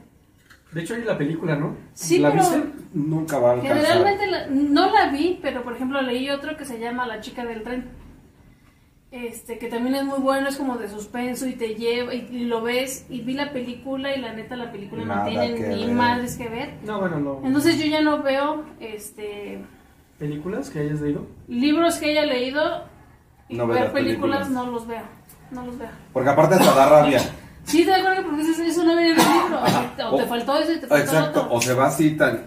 [0.74, 1.76] De hecho, hay la película, ¿no?
[1.94, 2.64] Sí, ¿La pero- viste?
[2.94, 3.78] Nunca va a alcanzar.
[3.78, 7.46] Generalmente la- no la vi, pero por ejemplo leí otro que se llama La chica
[7.46, 7.90] del tren.
[9.12, 12.46] Este, que también es muy bueno, es como de suspenso y te lleva y, y
[12.46, 15.86] lo ves y vi la película y la neta la película Nada no tiene ni
[15.86, 15.94] ver.
[15.96, 16.74] madres que ver.
[16.84, 17.42] No, bueno, no.
[17.46, 19.60] Entonces yo ya no veo este
[20.18, 21.28] ¿Películas que hayas leído?
[21.48, 22.86] libros que haya leído
[23.50, 24.50] y No ver las películas, películas.
[24.66, 25.04] no los veo.
[25.52, 25.90] No los veo.
[26.12, 27.20] Porque aparte hasta da rabia.
[27.66, 29.62] Sí, te acuerdo porque dices, eso no viene en el libro.
[30.12, 31.54] O te faltó eso y te faltó Exacto, otro.
[31.56, 32.46] o se va así tan...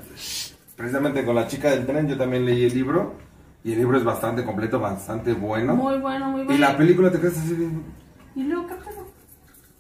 [0.77, 3.15] Precisamente con la chica del tren yo también leí el libro
[3.65, 5.75] y el libro es bastante completo, bastante bueno.
[5.75, 6.55] Muy bueno, muy bueno.
[6.55, 7.69] y la película te quedas así de...
[8.35, 9.07] Y luego, ¿qué pedo?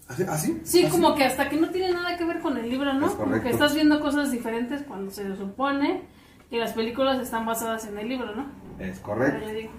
[0.08, 0.22] ¿Así?
[0.22, 0.60] ¿Así?
[0.64, 0.90] Sí, ¿Así?
[0.90, 3.06] como que hasta que no tiene nada que ver con el libro, ¿no?
[3.06, 6.02] Es Como que estás viendo cosas diferentes cuando se supone
[6.48, 8.46] que las películas están basadas en el libro, ¿no?
[8.78, 9.46] Es Pero correcto.
[9.46, 9.70] yo digo.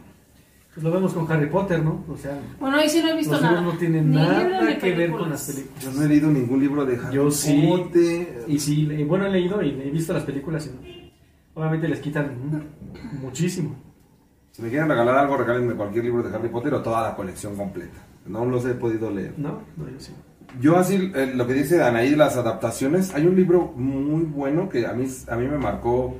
[0.78, 2.04] Pues lo vemos con Harry Potter, ¿no?
[2.08, 3.56] O sea, Bueno, ahí sí no he visto los nada.
[3.56, 5.84] libros no tienen Ni nada que ver con las películas.
[5.84, 7.66] Yo no he leído ningún libro de Harry Yo sí.
[7.68, 8.44] Potter.
[8.48, 11.12] Y sí, bueno, he leído y he visto las películas y
[11.56, 12.32] obviamente les quitan
[13.20, 13.76] muchísimo.
[14.52, 17.56] Si me quieren regalar algo, regálenme cualquier libro de Harry Potter o toda la colección
[17.56, 17.98] completa.
[18.28, 19.34] No los he podido leer.
[19.36, 19.62] ¿No?
[19.78, 20.12] No, yo sí.
[20.62, 24.86] Yo así, eh, lo que dice Anaí, las adaptaciones, hay un libro muy bueno que
[24.86, 26.18] a mí, a mí me marcó,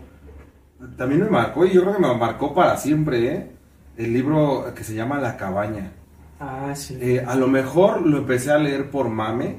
[0.98, 3.57] también me marcó y yo creo que me marcó para siempre, ¿eh?
[3.98, 5.92] El libro que se llama La cabaña.
[6.40, 6.98] Ah, sí.
[7.02, 9.58] Eh, a lo mejor lo empecé a leer por mame,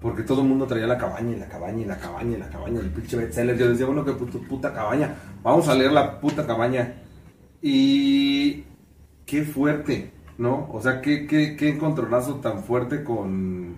[0.00, 2.48] porque todo el mundo traía la cabaña y la cabaña y la cabaña y la
[2.48, 3.58] cabaña, el pinche bestseller.
[3.58, 6.94] Yo decía, bueno, qué puto- puta cabaña, vamos a leer la puta cabaña.
[7.60, 8.64] Y
[9.26, 10.68] qué fuerte, ¿no?
[10.72, 13.74] O sea, qué, qué, qué encontronazo tan fuerte con...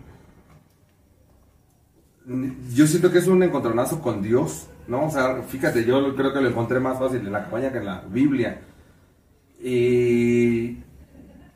[2.74, 5.06] Yo siento que es un encontronazo con Dios, ¿no?
[5.06, 7.86] O sea, fíjate, yo creo que lo encontré más fácil en la cabaña que en
[7.86, 8.60] la Biblia.
[9.60, 10.78] Y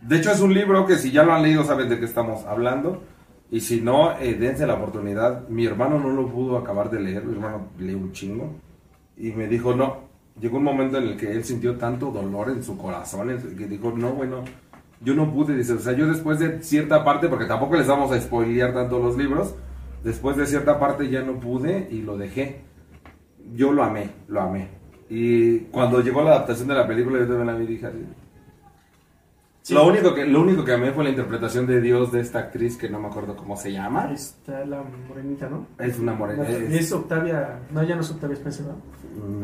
[0.00, 2.44] de hecho es un libro que si ya lo han leído saben de qué estamos
[2.44, 3.02] hablando.
[3.50, 5.48] Y si no, eh, dense la oportunidad.
[5.48, 8.54] Mi hermano no lo pudo acabar de leer, mi hermano lee un chingo.
[9.16, 10.08] Y me dijo, no.
[10.40, 13.92] Llegó un momento en el que él sintió tanto dolor en su corazón, que dijo,
[13.94, 14.44] no, bueno,
[15.00, 15.56] yo no pude.
[15.56, 18.98] Dice, o sea, yo después de cierta parte, porque tampoco les vamos a spoilear tanto
[19.00, 19.54] los libros,
[20.04, 22.62] después de cierta parte ya no pude y lo dejé.
[23.52, 24.79] Yo lo amé, lo amé.
[25.10, 27.98] Y cuando llegó la adaptación de la película, yo también la vi y dije así,
[29.62, 29.74] Sí.
[29.74, 32.78] lo, único que, lo único que amé fue la interpretación de Dios de esta actriz
[32.78, 34.04] que no me acuerdo cómo se llama.
[34.04, 35.66] Ahí está la morenita, ¿no?
[35.78, 36.48] Es una morena.
[36.48, 37.58] Es, es- Octavia.
[37.70, 38.78] No, ya no es Octavia Spencer, ¿no?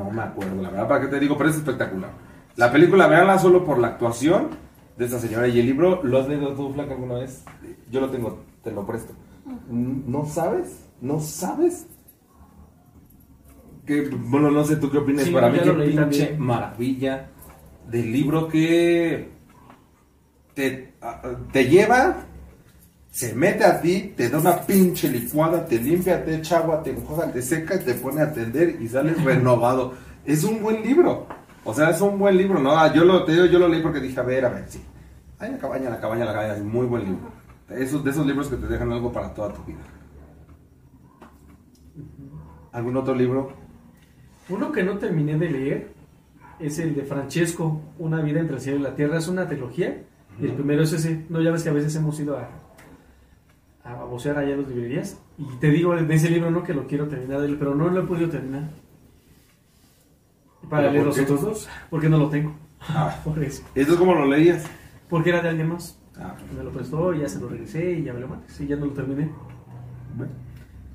[0.05, 2.11] no me acuerdo, la verdad, para qué te digo, pero es espectacular.
[2.57, 4.49] La película, véanla solo por la actuación
[4.97, 5.49] de esta señora.
[5.49, 7.45] Y el libro, ¿lo has leído tú, Flaca, alguna vez?
[7.91, 9.13] Yo lo tengo, te lo presto.
[9.69, 10.81] ¿No sabes?
[11.03, 11.87] ¿No sabes?
[13.87, 15.25] Que, bueno, no sé tú qué opinas.
[15.25, 16.41] Sí, para mí, qué pinche también.
[16.41, 17.29] maravilla
[17.89, 19.31] del libro que
[20.55, 20.95] te,
[21.53, 22.17] te lleva,
[23.11, 26.91] se mete a ti, te da una pinche licuada, te limpia, te echa agua, te
[26.91, 29.95] enjuaga, te seca, te pone a atender y sales renovado.
[30.25, 31.27] Es un buen libro.
[31.65, 32.77] O sea, es un buen libro, ¿no?
[32.79, 34.81] Ah, Yo lo, te digo, yo lo leí porque dije, a ver, a ver, sí.
[35.39, 37.31] Hay la cabaña, la cabaña, la cabaña, es muy buen libro.
[37.69, 39.81] Esos, de esos libros que te dejan algo para toda tu vida.
[42.73, 43.66] ¿Algún otro libro?
[44.49, 45.89] Uno que no terminé de leer
[46.59, 49.19] es el de Francesco, Una vida entre el cielo y la tierra.
[49.19, 50.03] Es una trilogía.
[50.41, 51.25] Y el primero es ese.
[51.29, 52.49] No, ya ves que a veces hemos ido a,
[53.85, 55.19] a vocear allá a las librerías.
[55.39, 57.89] Y te digo de ese libro, no que lo quiero terminar, de él, pero no
[57.89, 58.69] lo he podido terminar.
[60.69, 62.55] Para ¿Pero leer los otros dos, porque no lo tengo.
[62.81, 63.21] Ah.
[63.25, 63.63] Por eso.
[63.75, 64.65] ¿Esto es como lo leías?
[65.09, 65.99] Porque era de alguien más.
[66.19, 68.51] Ah, Me lo prestó y ya se lo regresé y ya me lo maté.
[68.53, 69.31] Sí, ya no lo terminé.
[70.17, 70.33] bueno.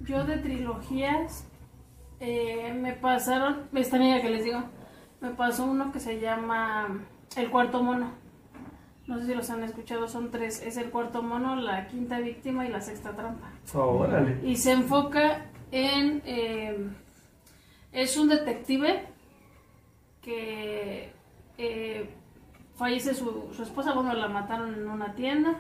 [0.04, 1.46] Yo de trilogías
[2.22, 4.64] eh, me pasaron, esta amiga que les digo,
[5.20, 6.88] me pasó uno que se llama
[7.36, 8.12] El cuarto mono.
[9.08, 10.62] No sé si los han escuchado, son tres.
[10.62, 13.50] Es el cuarto mono, la quinta víctima y la sexta trampa.
[14.46, 16.22] Y se enfoca en...
[16.26, 16.90] eh,
[17.92, 19.06] es un detective
[20.22, 21.12] que
[21.58, 22.10] eh,
[22.76, 25.60] fallece su, su esposa, bueno, la mataron en una tienda,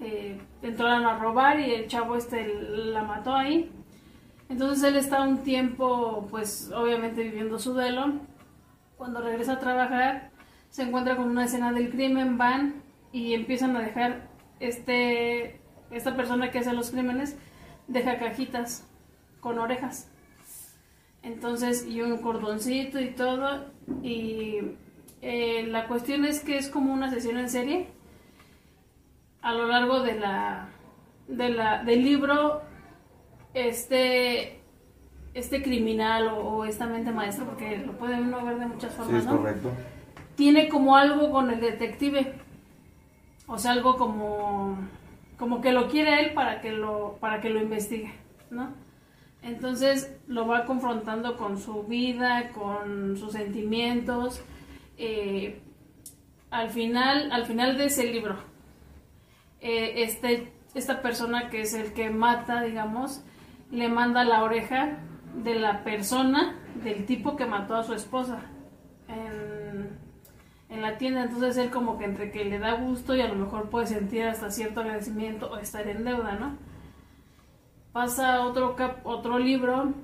[0.00, 3.70] eh, entraron a robar y el chavo este la mató ahí.
[4.48, 8.20] Entonces él está un tiempo, pues obviamente viviendo su duelo.
[8.96, 10.30] Cuando regresa a trabajar,
[10.70, 12.82] se encuentra con una escena del crimen, van
[13.12, 14.28] y empiezan a dejar
[14.60, 17.36] este esta persona que hace los crímenes
[17.86, 18.88] deja cajitas
[19.40, 20.10] con orejas.
[21.22, 23.66] Entonces, y un cordoncito y todo.
[24.02, 24.60] Y
[25.22, 27.88] eh, la cuestión es que es como una sesión en serie.
[29.42, 30.68] A lo largo de la,
[31.28, 32.62] de la, del libro,
[33.56, 34.60] este,
[35.34, 38.98] este criminal o, o esta mente maestra, porque lo puede uno ver de muchas Sí,
[38.98, 39.38] formas, es ¿no?
[39.38, 39.70] correcto.
[40.36, 42.34] tiene como algo con el detective.
[43.46, 44.78] O sea, algo como
[45.38, 48.12] como que lo quiere él para que lo para que lo investigue,
[48.50, 48.74] ¿no?
[49.42, 54.42] Entonces lo va confrontando con su vida, con sus sentimientos.
[54.98, 55.60] eh,
[56.50, 58.36] al final, al final de ese libro,
[59.60, 63.22] eh, este, esta persona que es el que mata, digamos,
[63.70, 64.98] le manda la oreja
[65.42, 68.40] de la persona, del tipo que mató a su esposa
[69.08, 69.96] en,
[70.80, 71.22] la tienda.
[71.24, 74.24] Entonces él como que entre que le da gusto y a lo mejor puede sentir
[74.24, 76.56] hasta cierto agradecimiento o estar en deuda, ¿no?
[77.92, 79.94] Pasa otro, cap- otro libro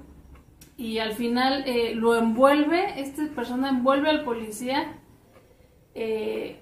[0.79, 4.95] y al final eh, lo envuelve, esta persona envuelve al policía,
[5.95, 6.59] eh,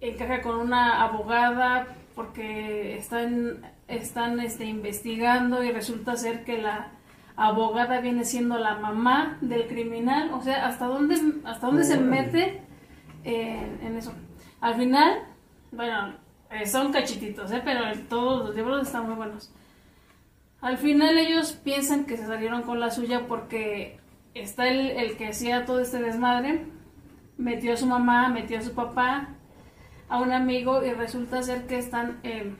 [0.00, 6.88] encaja con una abogada porque están, están este, investigando y resulta ser que la
[7.36, 12.62] abogada viene siendo la mamá del criminal, o sea, hasta dónde, hasta dónde se mete
[13.22, 14.14] en, en eso.
[14.62, 15.24] Al final,
[15.70, 16.14] bueno,
[16.50, 17.60] eh, son cachititos, ¿eh?
[17.62, 19.52] pero todos los libros están muy buenos.
[20.62, 24.00] Al final ellos piensan que se salieron con la suya porque
[24.32, 26.64] está el, el que hacía todo este desmadre,
[27.36, 29.35] metió a su mamá, metió a su papá,
[30.08, 32.54] a un amigo y resulta ser que están, eh,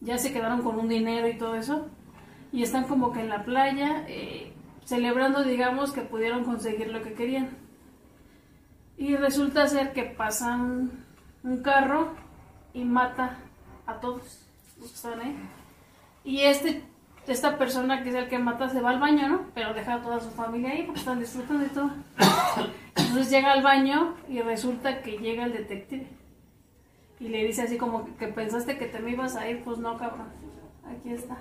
[0.00, 1.88] ya se quedaron con un dinero y todo eso
[2.54, 4.52] y están como que en la playa eh,
[4.84, 7.50] celebrando, digamos, que pudieron conseguir lo que querían.
[8.96, 11.02] Y resulta ser que pasa un,
[11.62, 12.14] carro
[12.72, 13.38] y mata
[13.86, 14.46] a todos
[14.80, 15.04] los.
[16.22, 16.84] Y este,
[17.26, 19.40] esta persona que es el que mata se va al baño, ¿no?
[19.54, 21.90] Pero deja a toda su familia ahí porque están disfrutando y todo.
[22.96, 26.06] Entonces llega al baño y resulta que llega el detective.
[27.20, 29.96] Y le dice así como que, pensaste que te me ibas a ir, pues no,
[29.96, 30.28] cabrón.
[30.84, 31.38] Aquí está.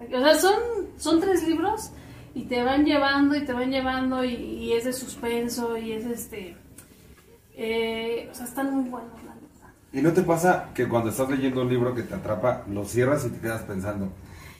[0.00, 0.54] O sea, son,
[0.98, 1.90] son tres libros
[2.34, 6.56] y te van llevando y te van llevando y, es de suspenso y es este...
[7.56, 9.24] eh, o sea, están muy buenos.
[9.94, 13.24] ¿Y no te pasa que cuando estás leyendo un libro que te atrapa, lo cierras
[13.26, 14.08] y te quedas pensando,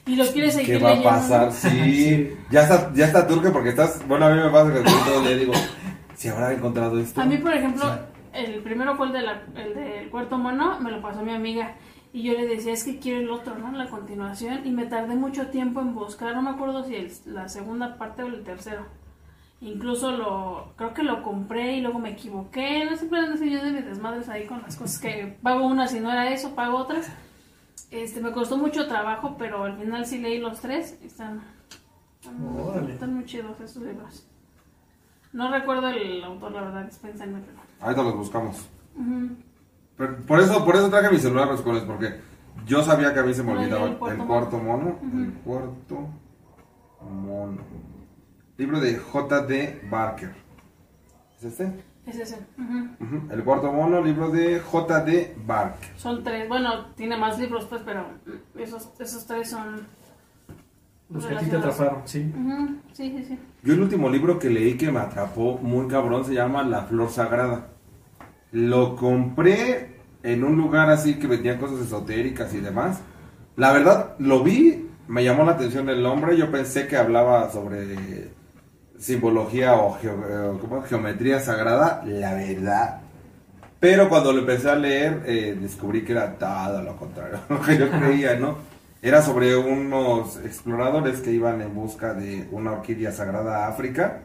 [0.07, 1.17] Y lo quieres seguir ¿qué va a leyendo, ¿no?
[1.21, 1.51] pasar?
[1.51, 5.19] Sí, ya está, ya está turque porque estás, bueno, a mí me pasa que todo
[5.21, 5.53] el día digo,
[6.15, 7.19] si habrá encontrado esto.
[7.21, 7.85] A mí, por ejemplo,
[8.33, 11.75] el primero fue el, de la- el del cuarto mono, me lo pasó mi amiga.
[12.13, 13.71] Y yo le decía, es que quiero el otro, ¿no?
[13.73, 14.61] La continuación.
[14.63, 18.23] Y me tardé mucho tiempo en buscar, no me acuerdo si el- la segunda parte
[18.23, 18.85] o el tercero.
[19.61, 22.85] Incluso lo, creo que lo compré y luego me equivoqué.
[22.85, 25.99] No siempre ando yo de mis desmadres ahí con las cosas que pago unas y
[25.99, 27.07] no era eso, pago otras.
[27.91, 30.97] Este, me costó mucho trabajo, pero al final sí leí los tres.
[31.03, 31.41] Están,
[32.19, 34.27] están, muy- están muy chidos estos libros.
[35.33, 37.57] No recuerdo el autor, la verdad, dispénsenme, pero...
[37.81, 38.69] Ahorita los buscamos.
[39.97, 42.19] Pero por eso, por eso traje mi celular a los escuelas, porque
[42.65, 44.97] yo sabía que a mí se me olvidaba el el cuarto cuarto, mono.
[45.01, 45.23] mono.
[45.25, 46.07] El cuarto
[47.01, 47.61] mono.
[48.57, 49.87] Libro de J.D.
[49.89, 50.33] Barker.
[51.37, 51.83] ¿Es este?
[52.05, 52.37] Es ese.
[52.57, 52.87] ujú.
[53.03, 55.35] Ujú, El cuarto mono, libro de J.D.
[55.45, 55.89] Barker.
[55.97, 56.47] Son tres.
[56.47, 58.05] Bueno, tiene más libros, pues, pero
[58.57, 59.87] esos, esos tres son.
[61.09, 62.31] Los que a ti te atraparon, sí.
[62.93, 63.39] Sí, sí, sí.
[63.63, 67.09] Yo el último libro que leí que me atrapó muy cabrón se llama La Flor
[67.09, 67.67] Sagrada.
[68.51, 73.01] Lo compré en un lugar así que vendía cosas esotéricas y demás.
[73.55, 76.37] La verdad, lo vi, me llamó la atención el nombre.
[76.37, 78.29] Yo pensé que hablaba sobre
[78.99, 80.23] simbología o geo-
[80.55, 82.01] eh, geometría sagrada.
[82.05, 83.01] La verdad.
[83.79, 87.77] Pero cuando lo empecé a leer, eh, descubrí que era todo lo contrario lo que
[87.77, 88.57] yo creía, ¿no?
[89.01, 94.21] Era sobre unos exploradores que iban en busca de una orquídea sagrada a África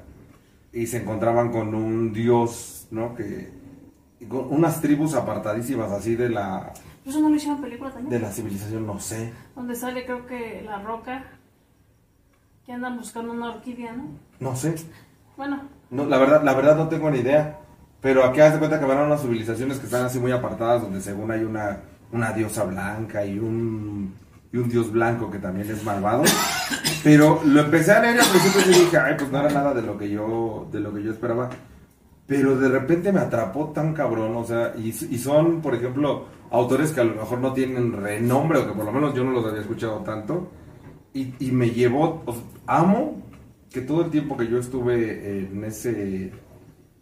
[0.72, 3.14] y se encontraban con un dios, ¿no?
[3.14, 3.50] Que
[4.28, 6.72] con unas tribus apartadísimas así de la
[7.04, 8.10] ¿Eso no lo hicieron película también?
[8.10, 9.32] de la civilización, no sé.
[9.56, 11.24] Donde sale, creo que La Roca.
[12.64, 14.04] Que andan buscando una orquídea, ¿no?
[14.38, 14.74] No sé.
[15.36, 17.58] Bueno, No, la verdad, la verdad no tengo ni idea.
[18.00, 20.82] Pero aquí haz de cuenta que van a unas civilizaciones que están así muy apartadas,
[20.82, 21.80] donde según hay una,
[22.12, 24.14] una diosa blanca y un,
[24.52, 26.22] y un dios blanco que también es malvado.
[27.04, 29.74] Pero lo empecé a leer y al principio sí dije, ay, pues no era nada
[29.74, 31.50] de lo que yo, de lo que yo esperaba.
[32.26, 36.92] Pero de repente me atrapó tan cabrón, o sea, y, y son, por ejemplo, autores
[36.92, 39.44] que a lo mejor no tienen renombre, o que por lo menos yo no los
[39.46, 40.48] había escuchado tanto.
[41.12, 43.22] Y, y me llevó, o sea, amo
[43.70, 46.32] que todo el tiempo que yo estuve en ese,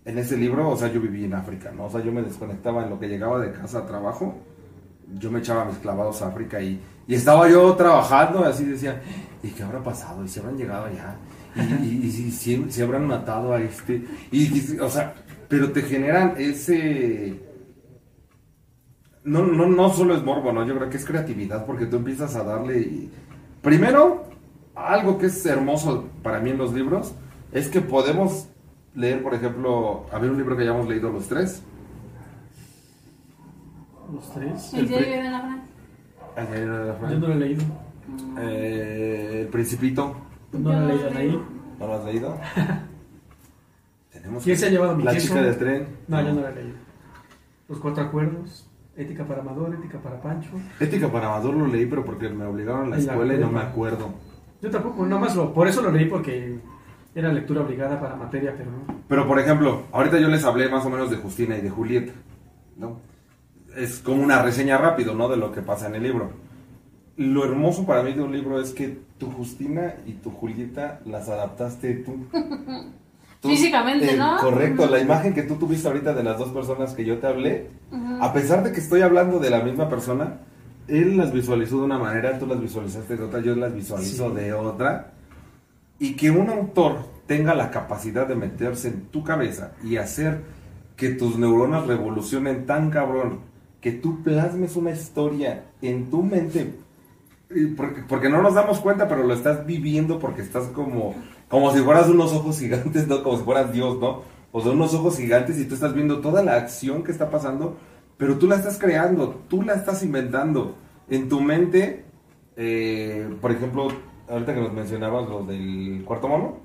[0.04, 1.86] en ese libro, o sea, yo viví en África, ¿no?
[1.86, 4.34] O sea, yo me desconectaba en lo que llegaba de casa a trabajo,
[5.18, 9.00] yo me echaba mis clavados a África y, y estaba yo trabajando, y así decía,
[9.42, 10.24] ¿y qué habrá pasado?
[10.24, 11.16] ¿Y si habrán llegado allá?
[11.82, 14.04] ¿Y, y, si, si- si habrán matado a este?
[14.30, 15.14] Y- o sea,
[15.48, 17.40] pero te generan ese...
[19.24, 20.64] No, no, no solo es morbo, ¿no?
[20.66, 22.80] Yo creo que es creatividad porque tú empiezas a darle...
[22.80, 23.11] y-
[23.62, 24.24] Primero,
[24.74, 27.14] algo que es hermoso para mí en los libros
[27.52, 28.48] es que podemos
[28.94, 31.62] leer, por ejemplo, a ver un libro que hayamos leído los tres.
[34.12, 34.72] Los tres.
[34.74, 35.62] el El diario de la Fran.
[36.36, 37.62] Ay, ay, ay, ay, Yo no lo he leído.
[38.38, 40.16] Eh, el Principito.
[40.52, 41.42] No la he leído no ahí.
[41.78, 42.38] ¿No lo has leído?
[44.12, 45.28] Tenemos ¿Quién se ha llevado mi La queso?
[45.28, 45.88] chica del tren.
[46.06, 46.76] No, yo no la he leído.
[47.68, 48.67] Los cuatro acuerdos.
[48.99, 50.51] Ética para Amador, ética para Pancho.
[50.80, 53.61] Ética para Amador lo leí, pero porque me obligaron en la escuela y no me
[53.61, 54.09] acuerdo.
[54.61, 56.59] Yo tampoco, nada más lo, por eso lo leí porque
[57.14, 58.78] era lectura obligada para materia, pero no.
[59.07, 62.12] Pero por ejemplo, ahorita yo les hablé más o menos de Justina y de Julieta,
[62.76, 62.99] ¿no?
[63.76, 65.28] Es como una reseña rápido, ¿no?
[65.28, 66.32] De lo que pasa en el libro.
[67.16, 71.28] Lo hermoso para mí de un libro es que tu Justina y tu Julieta las
[71.28, 72.26] adaptaste tú.
[73.43, 74.36] Físicamente, ¿no?
[74.39, 77.70] Correcto, la imagen que tú tuviste ahorita de las dos personas que yo te hablé,
[78.20, 80.39] a pesar de que estoy hablando de la misma persona,
[80.89, 84.34] él las visualizó de una manera, tú las visualizaste de otra, yo las visualizo Sí.
[84.36, 85.12] de otra.
[86.01, 90.41] Y que un autor tenga la capacidad de meterse en tu cabeza y hacer
[90.97, 93.41] que tus neuronas revolucionen tan cabrón,
[93.80, 96.74] que tú plasmes una historia en tu mente,
[97.76, 101.14] porque, porque no nos damos cuenta, pero lo estás viviendo porque estás como,
[101.49, 103.22] como si fueras unos ojos gigantes, ¿no?
[103.22, 104.22] Como si fueras Dios, ¿no?
[104.53, 107.76] O sea, unos ojos gigantes y tú estás viendo toda la acción que está pasando,
[108.16, 110.76] pero tú la estás creando, tú la estás inventando.
[111.09, 112.05] En tu mente,
[112.57, 113.88] eh, por ejemplo,
[114.28, 116.57] ahorita que nos mencionabas lo del cuarto mono,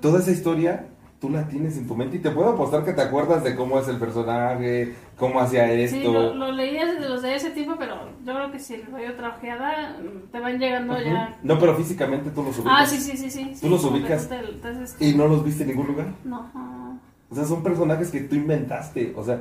[0.00, 0.88] toda esa historia
[1.20, 3.78] tú la tienes en tu mente y te puedo apostar que te acuerdas de cómo
[3.78, 5.96] es el personaje, cómo hacía esto.
[5.96, 8.84] Sí, lo, lo leí de los de ese tipo, pero yo creo que si le
[8.84, 9.96] doy otra ojeada,
[10.30, 11.36] te van llegando ya.
[11.42, 12.74] No, pero físicamente tú los ubicas.
[12.76, 13.52] Ah, sí, sí, sí, sí.
[13.54, 14.28] sí, los ubicas?
[14.28, 16.08] te- entonces, Y no los viste en ningún lugar.
[16.24, 16.96] no, ah.
[17.30, 19.12] O sea, son personajes que tú inventaste.
[19.16, 19.40] O sea,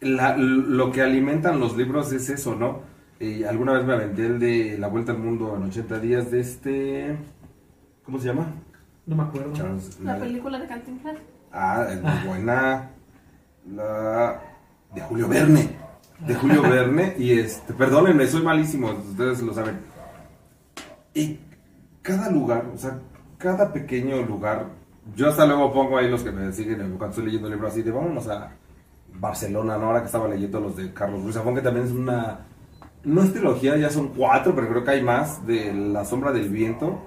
[0.00, 2.80] la- lo que alimentan los libros es eso, ¿no?
[3.20, 6.40] Eh, alguna vez me aventé el de La Vuelta al Mundo en 80 días de
[6.40, 7.16] este...
[8.04, 8.52] ¿Cómo se llama?
[9.06, 9.52] No me acuerdo.
[9.52, 11.16] Charles- la película de Cantinflas.
[11.52, 12.90] Ah, es muy buena.
[13.70, 14.40] La
[14.94, 15.76] de Julio Verne.
[16.26, 17.14] De Julio Verne.
[17.18, 19.78] Y este, perdónenme, soy malísimo, ustedes lo saben.
[21.14, 21.38] Y
[22.00, 22.98] cada lugar, o sea,
[23.38, 24.66] cada pequeño lugar.
[25.16, 27.82] Yo hasta luego pongo ahí los que me siguen cuando estoy leyendo el libro así
[27.82, 28.52] de vámonos a
[29.14, 29.86] Barcelona, ¿no?
[29.86, 32.38] Ahora que estaba leyendo los de Carlos Ruiz Zafón, que también es una.
[33.04, 35.44] No es trilogía, ya son cuatro, pero creo que hay más.
[35.44, 37.00] De La Sombra del Viento,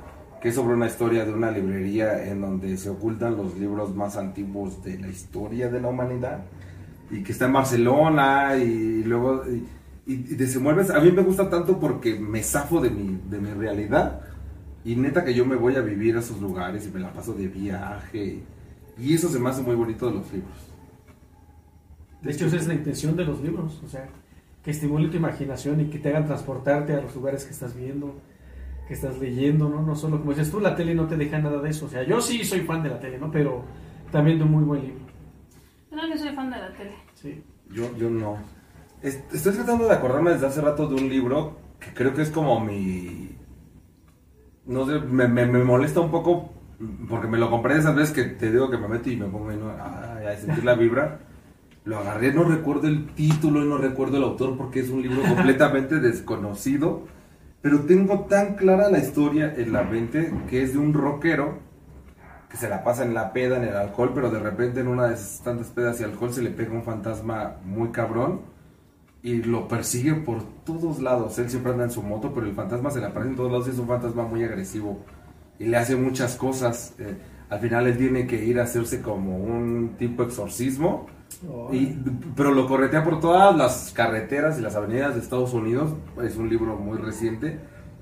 [0.45, 4.15] que es sobre una historia de una librería en donde se ocultan los libros más
[4.15, 6.45] antiguos de la historia de la humanidad.
[7.09, 9.41] Y que está en Barcelona y luego.
[9.49, 9.65] Y,
[10.05, 10.91] y- y desenvuelves.
[10.91, 14.21] A mí me gusta tanto porque me zafo de mi, de mi realidad.
[14.83, 17.33] Y neta que yo me voy a vivir a esos lugares y me la paso
[17.33, 18.43] de viaje.
[18.99, 20.57] Y eso se me hace muy bonito de los libros.
[22.21, 24.07] De hecho, esa es la intención de los libros, o sea,
[24.63, 28.13] que estimule tu imaginación y que te hagan transportarte a los lugares que estás viendo,
[28.87, 29.81] que estás leyendo, ¿no?
[29.81, 31.85] No solo como dices tú, la tele no te deja nada de eso.
[31.85, 33.31] O sea, yo sí soy fan de la tele, ¿no?
[33.31, 33.63] Pero
[34.11, 34.99] también de un muy buen libro.
[35.91, 36.91] Yo no que soy fan de la tele.
[37.15, 37.43] Sí.
[37.71, 38.37] Yo, yo no.
[39.01, 42.29] Es- Estoy tratando de acordarme desde hace rato de un libro que creo que es
[42.29, 43.31] como mi...
[44.65, 46.51] No sé, me, me- me molesta un poco
[47.09, 49.51] porque me lo compré esas veces que te digo que me meto y me pongo
[49.51, 49.69] ¿no?
[49.69, 51.19] A sentir la vibra.
[51.85, 55.21] Lo agarré, no recuerdo el título y no recuerdo el autor porque es un libro
[55.35, 57.03] completamente desconocido.
[57.65, 61.57] Pero tengo tan clara la historia en la mente que es de un rockero
[62.47, 65.07] que se la pasa en la peda, en el alcohol, pero de repente en una
[65.07, 68.41] de esas tantas pedas y alcohol se le pega un fantasma muy cabrón
[69.23, 71.39] y lo persigue por todos lados.
[71.39, 73.67] Él siempre anda en su moto, pero el fantasma se le aparece en todos lados
[73.67, 74.99] y es un fantasma muy agresivo
[75.57, 76.93] y le hace muchas cosas.
[76.99, 77.17] Eh,
[77.49, 81.07] al final él tiene que ir a hacerse como un tipo exorcismo,
[81.71, 81.87] y,
[82.35, 85.93] pero lo corretea por todas las carreteras y las avenidas de Estados Unidos.
[86.23, 87.59] Es un libro muy reciente.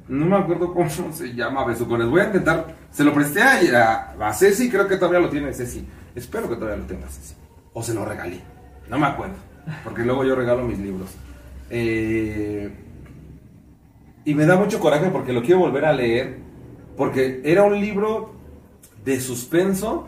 [0.08, 2.08] No me acuerdo cómo se llama Besucones.
[2.08, 2.76] Voy a intentar.
[2.92, 5.86] Se lo presté a, a, a Ceci, creo que todavía lo tiene Ceci.
[6.16, 7.36] Espero que todavía lo tenga Ceci.
[7.74, 8.40] O se lo regalé.
[8.90, 9.36] No me acuerdo.
[9.84, 11.10] Porque luego yo regalo mis libros.
[11.70, 12.72] Eh,
[14.26, 16.38] y me da mucho coraje porque lo quiero volver a leer.
[16.96, 18.34] Porque era un libro
[19.04, 20.08] de suspenso,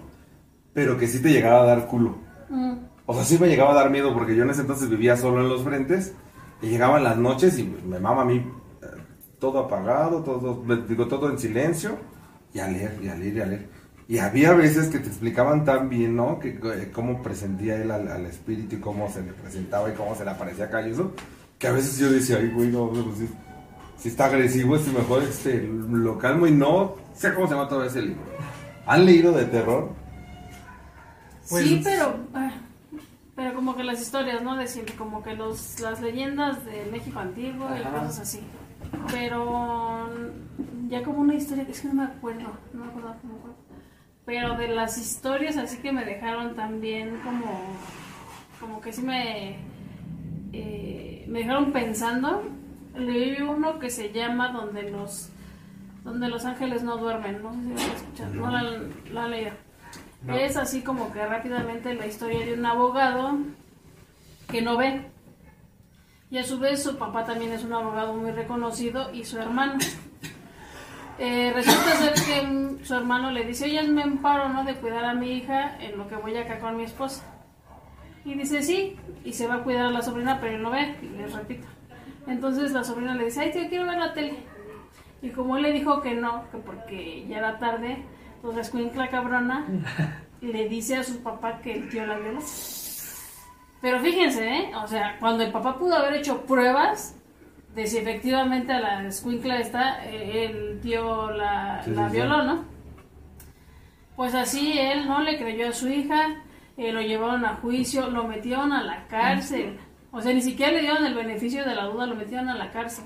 [0.73, 2.15] pero que sí te llegaba a dar culo.
[2.49, 2.73] Mm.
[3.05, 5.41] O sea, sí me llegaba a dar miedo porque yo en ese entonces vivía solo
[5.41, 6.13] en los frentes
[6.61, 8.37] y llegaban las noches y me mama a mí
[8.81, 8.85] eh,
[9.39, 11.97] todo apagado, todo, digo, todo en silencio
[12.53, 13.69] y a leer, y a leer, y a leer.
[14.07, 16.39] Y había veces que te explicaban tan bien, ¿no?
[16.39, 20.15] Que, que- cómo presentía él al, al espíritu y cómo se le presentaba y cómo
[20.15, 21.11] se le aparecía acá y eso,
[21.59, 23.29] que a veces yo decía, ay, güey, no, pues,
[23.97, 27.83] sí está agresivo, este mejor este, lo calmo y no sé cómo se llama todo
[27.83, 28.21] ese libro.
[28.87, 29.89] ¿Han leído de terror?
[31.49, 32.15] Pues- sí, pero.
[32.33, 32.51] ah,
[33.35, 34.55] Pero como que las historias, ¿no?
[34.55, 37.91] De siempre, como que los, las leyendas de México antiguo y Ajá.
[37.91, 38.39] cosas así.
[39.11, 40.09] Pero
[40.87, 43.39] ya como una historia que es que no me acuerdo, no me acuerdo, no me
[43.39, 43.55] acuerdo.
[44.25, 47.61] Pero de las historias así que me dejaron también como,
[48.59, 49.57] como que sí me,
[50.53, 52.43] eh, me dejaron pensando.
[52.95, 55.29] Leí uno que se llama donde los
[56.05, 58.51] donde los ángeles no duermen, no sé si lo han escuchado, no, No.
[58.51, 58.79] la,
[59.11, 59.51] la han leído.
[60.27, 63.37] Es así como que rápidamente la historia de un abogado
[64.49, 65.05] que no ve.
[66.31, 69.77] Y a su vez su papá también es un abogado muy reconocido y su hermano.
[71.17, 74.65] Eh, resulta ser que su hermano le dice, oye, me amparo ¿no?
[74.65, 77.23] de cuidar a mi hija en lo que voy acá con mi esposa.
[78.25, 80.97] Y dice, sí, y se va a cuidar a la sobrina, pero él no ve,
[81.01, 81.65] y les repito.
[82.27, 84.39] Entonces la sobrina le dice, ay, tío, quiero ver la tele.
[85.21, 88.03] Y como él le dijo que no, que porque ya era tarde,
[88.45, 89.65] pues la escuincla cabrona
[90.39, 92.39] le dice a su papá que el tío la violó.
[93.81, 94.71] Pero fíjense, ¿eh?
[94.75, 97.15] O sea, cuando el papá pudo haber hecho pruebas
[97.73, 102.15] de si efectivamente a la escuincla está, eh, el tío la, Sí, la sí, sí.
[102.21, 102.65] violó, ¿no?
[104.15, 106.43] Pues así él no le creyó a su hija,
[106.77, 109.79] eh, lo llevaron a juicio, lo metieron a la cárcel.
[110.11, 112.71] O sea, ni siquiera le dieron el beneficio de la duda, lo metieron a la
[112.71, 113.05] cárcel.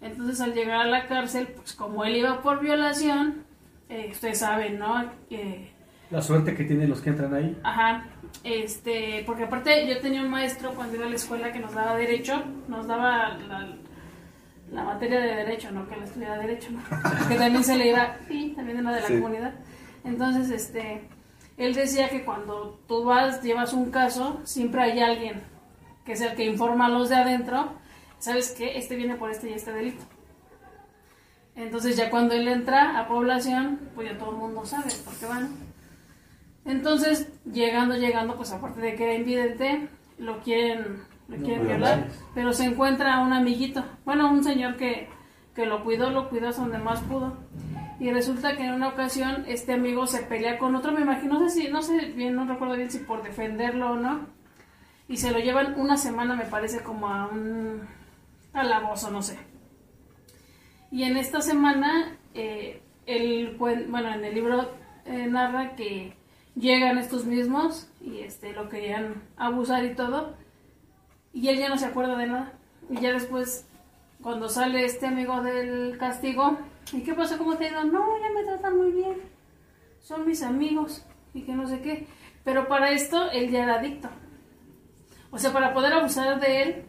[0.00, 3.46] Entonces al llegar a la cárcel, pues como él iba por violación,
[3.88, 5.10] eh, ustedes saben, ¿no?
[5.28, 5.70] Que
[6.10, 7.58] La suerte que tienen los que entran ahí.
[7.62, 8.04] Ajá,
[8.44, 11.96] este, porque aparte yo tenía un maestro cuando iba a la escuela que nos daba
[11.96, 13.76] derecho, nos daba la,
[14.72, 16.80] la materia de derecho, no que él estudiara derecho, ¿no?
[17.28, 19.14] que también se le iba, sí, también era de la Sí.
[19.14, 19.54] comunidad.
[20.04, 21.02] Entonces, este,
[21.56, 25.42] él decía que cuando tú vas, llevas un caso, siempre hay alguien
[26.06, 27.72] que es el que informa a los de adentro,
[28.18, 28.78] ¿sabes qué?
[28.78, 30.02] Este viene por este y este delito.
[31.58, 35.26] Entonces ya cuando él entra a población, pues ya todo el mundo sabe por qué
[35.26, 35.48] van.
[36.64, 39.88] Entonces, llegando, llegando, pues aparte de que era invidente,
[40.18, 42.06] lo quieren, lo No, quieren violar.
[42.32, 45.08] Pero se encuentra un amiguito, bueno, un señor que,
[45.56, 47.36] que lo cuidó, lo cuidó hasta donde más pudo.
[47.98, 51.48] Y resulta que en una ocasión este amigo se pelea con otro, me imagino, no
[51.48, 54.28] sé si, no sé bien, no recuerdo bien si por defenderlo o no.
[55.08, 57.80] Y se lo llevan una semana, me parece, como a un
[58.52, 59.57] calabozo, no sé.
[60.90, 64.70] Y en esta semana, eh, el, bueno, en el libro
[65.04, 66.14] eh, narra que
[66.54, 70.34] llegan estos mismos y este, lo querían abusar y todo.
[71.32, 72.52] Y él ya no se acuerda de nada.
[72.90, 73.66] Y ya después,
[74.22, 76.58] cuando sale este amigo del castigo,
[76.92, 77.38] ¿y qué pasa?
[77.38, 77.84] ¿Cómo te ha ido?
[77.84, 79.14] No, ya me tratan muy bien.
[80.00, 82.06] Son mis amigos y que no sé qué.
[82.44, 84.08] Pero para esto, él ya era adicto.
[85.30, 86.84] O sea, para poder abusar de él,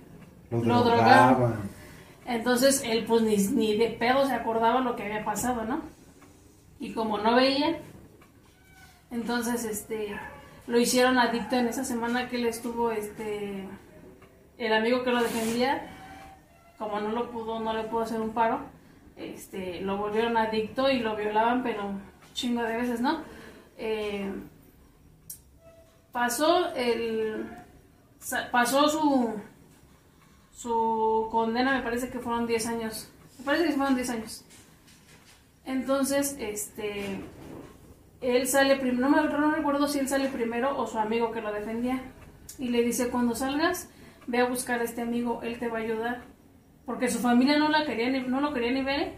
[0.52, 1.70] Lo Lo drogaban.
[2.30, 5.82] Entonces él pues ni, ni de pedo se acordaba lo que había pasado, ¿no?
[6.80, 7.80] Y como no veía,
[9.10, 10.16] entonces este
[10.68, 13.68] lo hicieron adicto en esa semana que él estuvo este
[14.60, 15.90] el amigo que lo defendía,
[16.78, 18.60] como no lo pudo, no le pudo hacer un paro,
[19.18, 21.94] este lo volvieron adicto y lo violaban, pero
[22.36, 23.24] chingo de veces, ¿no?
[23.76, 24.32] Eh,
[26.12, 27.48] pasó el
[28.52, 29.34] pasó su
[30.60, 33.10] su condena me parece que fueron 10 años.
[33.40, 34.44] Me parece que fueron 10 años.
[35.66, 37.22] Entonces, este
[38.22, 41.40] él sale primero, no, me- no recuerdo si él sale primero o su amigo que
[41.40, 42.02] lo defendía.
[42.58, 43.90] Y le dice, cuando salgas,
[44.28, 46.24] ve a buscar a este amigo, él te va a ayudar.
[46.86, 49.14] Porque su familia no, la quería ni- no lo quería ni ver.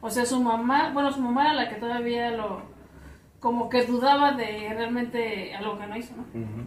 [0.00, 2.62] O sea, su mamá, bueno, su mamá era la que todavía lo,
[3.40, 6.22] como que dudaba de realmente algo que no hizo, ¿no?
[6.22, 6.62] Ujú.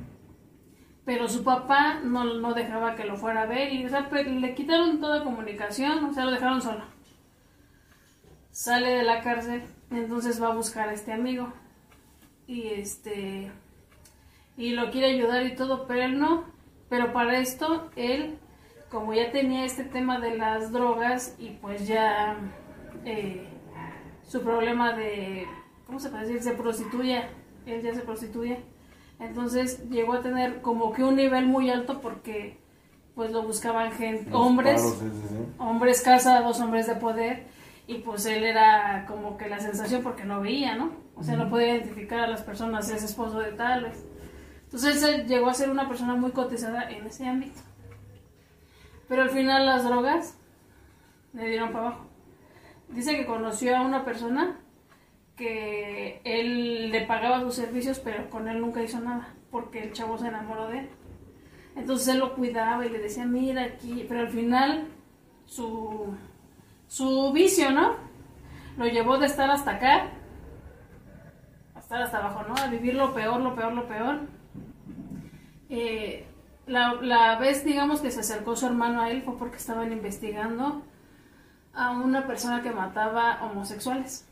[1.10, 4.26] Pero su papá no, no dejaba que lo fuera a ver y o sea, pe-
[4.26, 6.84] le quitaron toda comunicación, o sea, lo dejaron solo.
[8.52, 11.52] Sale de la cárcel, entonces va a buscar a este amigo
[12.46, 13.52] y este
[14.56, 16.44] y lo quiere ayudar y todo, pero él no.
[16.90, 18.38] Pero para esto él,
[18.92, 22.38] como ya tenía este tema de las drogas y pues ya
[23.04, 23.48] eh,
[24.28, 25.48] su problema de,
[25.88, 26.44] ¿cómo se puede decir?
[26.44, 27.24] Se prostituye,
[27.66, 28.60] él ya se prostituye.
[29.20, 32.58] Entonces llegó a tener como que un nivel muy alto porque
[33.16, 35.36] pues lo buscaban gente, Los hombres, paros, sí, sí, sí.
[35.58, 37.48] hombres casados, hombres de poder,
[37.86, 40.92] y pues él era como que la sensación porque no veía, ¿no?
[41.16, 44.06] O sea, no podía identificar a las personas, es esposo de tales.
[44.64, 47.60] Entonces él llegó a ser una persona muy cotizada en ese ámbito.
[49.10, 50.38] Pero al final las drogas
[51.34, 52.06] le dieron para abajo.
[52.88, 54.60] Dice que conoció a una persona
[55.40, 60.18] que él le pagaba sus servicios, pero con él nunca hizo nada, porque el chavo
[60.18, 60.90] se enamoró de él.
[61.78, 64.90] Entonces él lo cuidaba y le decía, mira aquí, pero al final
[65.46, 66.14] su,
[66.88, 67.96] su vicio, ¿no?
[68.78, 70.12] Lo llevó de estar hasta acá,
[71.74, 72.56] a estar hasta abajo, ¿no?
[72.62, 74.20] A vivir lo peor, lo peor, lo peor.
[75.70, 76.28] Eh,
[76.68, 80.84] la, la vez, digamos, que se acercó su hermano a él fue porque estaban investigando
[81.74, 84.29] a una persona que mataba homosexuales,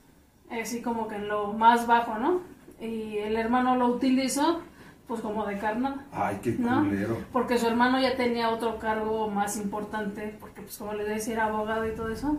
[0.50, 2.42] así como que en lo más bajo, ¿no?
[2.80, 4.62] Y el hermano lo utilizó,
[5.08, 6.06] pues como de carnada.
[6.12, 6.84] Ay, qué ¿no?
[6.84, 7.18] culero.
[7.32, 11.46] Porque su hermano ya tenía otro cargo más importante, porque pues como les decía era
[11.46, 12.38] abogado y todo eso.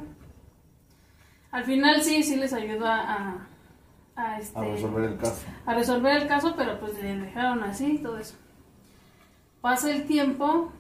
[1.51, 3.47] Al final sí, sí les ayudó a, a,
[4.17, 5.47] a, este, A resolver el caso.
[5.67, 8.37] a resolver el caso, pero pues le dejaron así y todo eso.
[9.63, 10.71] Pasa el tiempo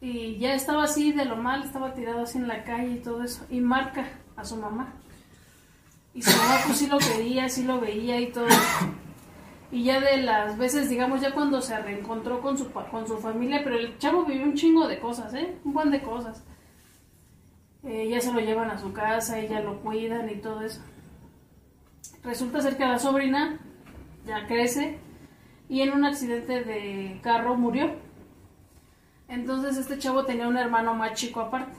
[0.00, 3.22] y ya estaba así de lo mal, estaba tirado así en la calle y todo
[3.24, 4.06] eso, y marca
[4.36, 4.92] a su mamá.
[6.14, 8.46] Y su mamá pues sí lo quería, sí lo veía y todo.
[9.72, 13.62] Y ya de las veces, digamos, ya cuando se reencontró con su, con su familia,
[13.64, 15.58] pero el chavo vivió un chingo de cosas, ¿eh?
[15.64, 16.44] Un buen de cosas.
[17.82, 20.80] Eh, ya se lo llevan a su casa y lo cuidan y todo eso.
[22.22, 23.58] Resulta ser que la sobrina
[24.24, 24.98] ya crece
[25.68, 27.96] y en un accidente de carro murió.
[29.28, 31.76] Entonces este chavo tenía un hermano más chico aparte.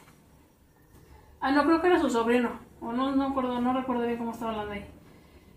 [1.39, 2.64] Ah, no, creo que era su sobrino.
[2.85, 4.85] O no, no acuerdo, no recuerdo bien cómo estaba hablando ahí.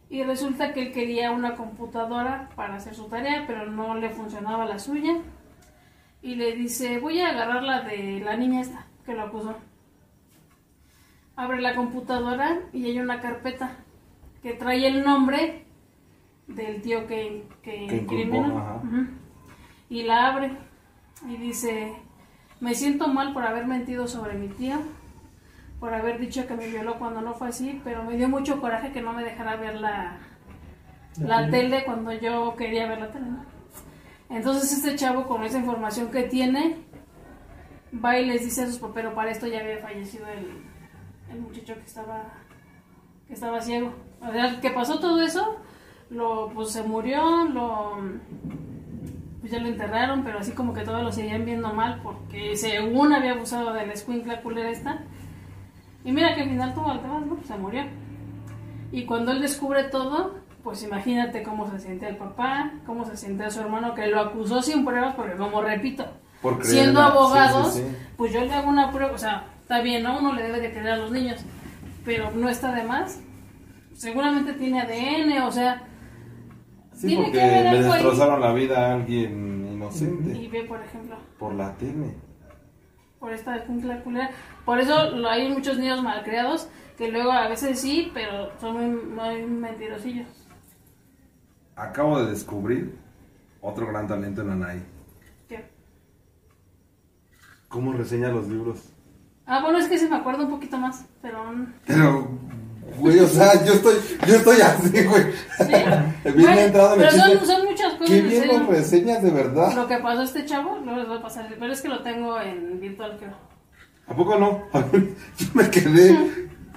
[0.08, 4.64] Y resulta que él quería una computadora para hacer su tarea, pero no le funcionaba
[4.64, 5.18] la suya.
[6.22, 9.54] Y le dice, voy a agarrar la de la niña esta, que lo acusó.
[11.36, 13.76] Abre la computadora y hay una carpeta
[14.42, 15.66] que trae el nombre
[16.46, 18.82] del tío que, que, Que incriminó.
[19.90, 20.56] Y la abre
[21.28, 21.94] y dice,
[22.60, 24.78] me siento mal por haber mentido sobre mi tío,
[25.80, 28.92] por haber dicho que me violó cuando no fue así, pero me dio mucho coraje
[28.92, 30.18] que no me dejara ver la,
[31.20, 31.84] La la tele.
[31.84, 33.26] cuando yo quería ver la tele.
[34.30, 36.76] Entonces este chavo con esa información que tiene
[38.04, 40.48] va y les dice a sus papás, pero para esto ya había fallecido el,
[41.32, 42.24] el muchacho que estaba
[43.26, 43.92] que estaba ciego.
[44.20, 45.56] O sea, que pasó todo eso,
[46.10, 47.96] lo pues se murió, lo
[49.40, 53.12] pues ya lo enterraron, pero así como que todos lo seguían viendo mal porque según
[53.12, 55.04] había abusado de la escuincla culera esta.
[56.04, 57.38] Y mira que al final tuvo alteradas, ¿no?
[57.44, 57.82] Se murió.
[58.92, 63.50] Y cuando él descubre todo, pues imagínate cómo se siente el papá, cómo se siente
[63.50, 66.06] su hermano que lo acusó sin pruebas, porque como repito,
[66.40, 67.96] Por siendo abogados, sí, sí.
[68.16, 70.18] pues yo le hago una prueba, o sea, está bien, ¿no?
[70.18, 71.40] Uno le debe de creer a los niños,
[72.04, 73.20] pero no está de más.
[73.94, 75.82] Seguramente tiene ADN, o sea,
[76.98, 81.16] Sí, tiene porque que le destrozaron la vida a alguien inocente Y ve, por ejemplo,
[81.38, 82.16] por la tele.
[83.18, 84.30] Por esta escuincla culera.
[84.64, 88.86] Por eso lo- hay muchos niños malcriados que luego a veces sí, pero son muy,
[88.88, 90.26] muy mentirosillos.
[91.76, 92.96] Acabo de descubrir
[93.60, 94.82] otro gran talento en Anay.
[95.48, 95.64] ¿Qué?
[97.68, 98.92] ¿Cómo reseña los libros?
[99.46, 101.44] Ah, bueno, es que se me acuerda un poquito más, pero...
[101.86, 102.28] Pero,
[102.98, 103.94] güey, o sea, yo estoy,
[104.26, 105.22] yo estoy así, güey.
[105.58, 105.64] ¿sí?
[106.24, 109.30] Bien Bueno, entrado en el pero son, muchas cosas Qué en bien lo reseñas, de
[109.30, 109.72] verdad.
[109.74, 111.48] Lo que pasó a este chavo, luego les voy a pasar.
[111.58, 113.34] Pero es que lo tengo en virtual, creo.
[114.06, 114.62] ¿A poco no?
[114.72, 116.16] A ver, yo me quedé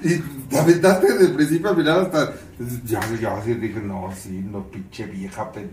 [0.04, 0.18] y
[0.50, 2.34] te aventaste del principio al final hasta...
[2.86, 5.52] Ya, ya así dije, no, sí, no, pinche vieja.
[5.52, 5.72] pen-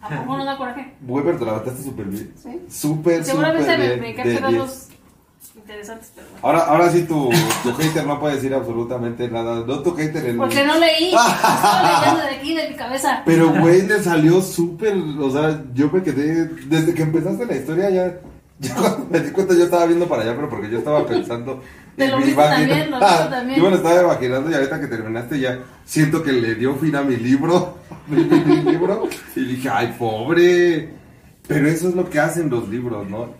[0.00, 0.94] ¿A poco no da coraje?
[1.06, 2.32] Weber, te la aventaste súper bien.
[2.40, 2.60] Sí.
[2.68, 4.00] Súper, Seguramente súper me, bien.
[4.00, 4.88] me de capté 10.
[5.58, 6.46] Interesantes, pero bueno.
[6.46, 7.30] Ahora, ahora sí tu,
[7.62, 9.64] tu hater no puede decir absolutamente nada.
[9.66, 10.36] No tu hater en...
[10.38, 11.06] Porque no leí.
[11.14, 13.22] Estaba leyendo de aquí, de mi cabeza.
[13.24, 14.96] Pero, güey, le salió súper.
[15.20, 16.46] O sea, yo me quedé.
[16.66, 18.20] Desde que empezaste la historia, ya.
[18.60, 21.62] Ya cuando me di cuenta, yo estaba viendo para allá, pero porque yo estaba pensando.
[21.96, 23.58] Te lo viste también, lo Ah, también.
[23.58, 26.96] Yo me lo estaba imaginando y ahorita que terminaste, ya siento que le dio fin
[26.96, 27.78] a mi libro.
[28.08, 29.08] Mi, mi libro.
[29.36, 30.98] Y dije, ay, pobre.
[31.48, 33.34] Pero eso es lo que hacen los libros, ¿no?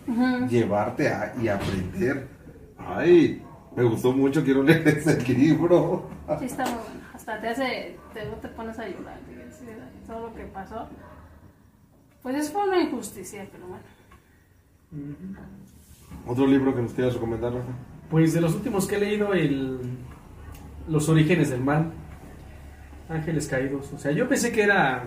[0.47, 2.27] Llevarte a, y aprender.
[2.77, 3.41] Ay,
[3.75, 6.09] me gustó mucho, quiero leer ese libro.
[6.39, 7.01] Sí, está muy bueno.
[7.13, 7.97] Hasta te hace.
[8.13, 9.19] Te, te pones a llorar.
[9.51, 9.65] sí,
[10.07, 10.87] Todo lo que pasó.
[12.23, 13.83] Pues es fue una injusticia, pero bueno.
[16.25, 17.71] Otro libro que nos quieras recomendar, Rafa.
[18.09, 19.79] Pues de los últimos que he leído, el
[20.87, 21.91] Los orígenes del mal.
[23.07, 23.91] Ángeles caídos.
[23.93, 25.03] O sea, yo pensé que era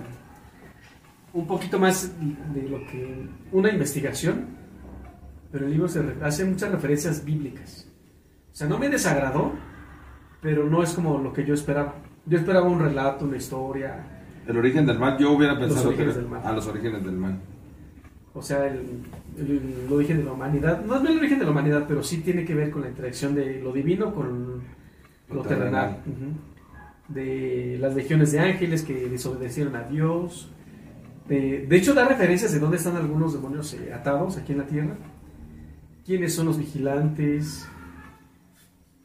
[1.35, 2.12] un poquito más
[2.55, 4.47] de lo que una investigación,
[5.51, 7.89] pero el libro se hace muchas referencias bíblicas.
[8.53, 9.53] O sea, no me desagradó,
[10.41, 11.95] pero no es como lo que yo esperaba.
[12.26, 14.05] Yo esperaba un relato, una historia,
[14.47, 17.39] El origen del mal, yo hubiera pensado que a los orígenes del mal.
[18.35, 18.80] O sea, el,
[19.39, 20.83] el- el origen de la humanidad.
[20.85, 23.35] No es el origen de la humanidad, pero sí tiene que ver con la interacción
[23.35, 24.62] de lo divino con
[25.28, 25.99] lo, Lo terrenal.
[27.09, 30.51] De las legiones de ángeles que desobedecieron a Dios.
[31.33, 34.66] De, de hecho, da referencias de dónde están algunos demonios eh, atados aquí en la
[34.66, 34.99] tierra.
[36.05, 37.66] ¿Quiénes son los vigilantes?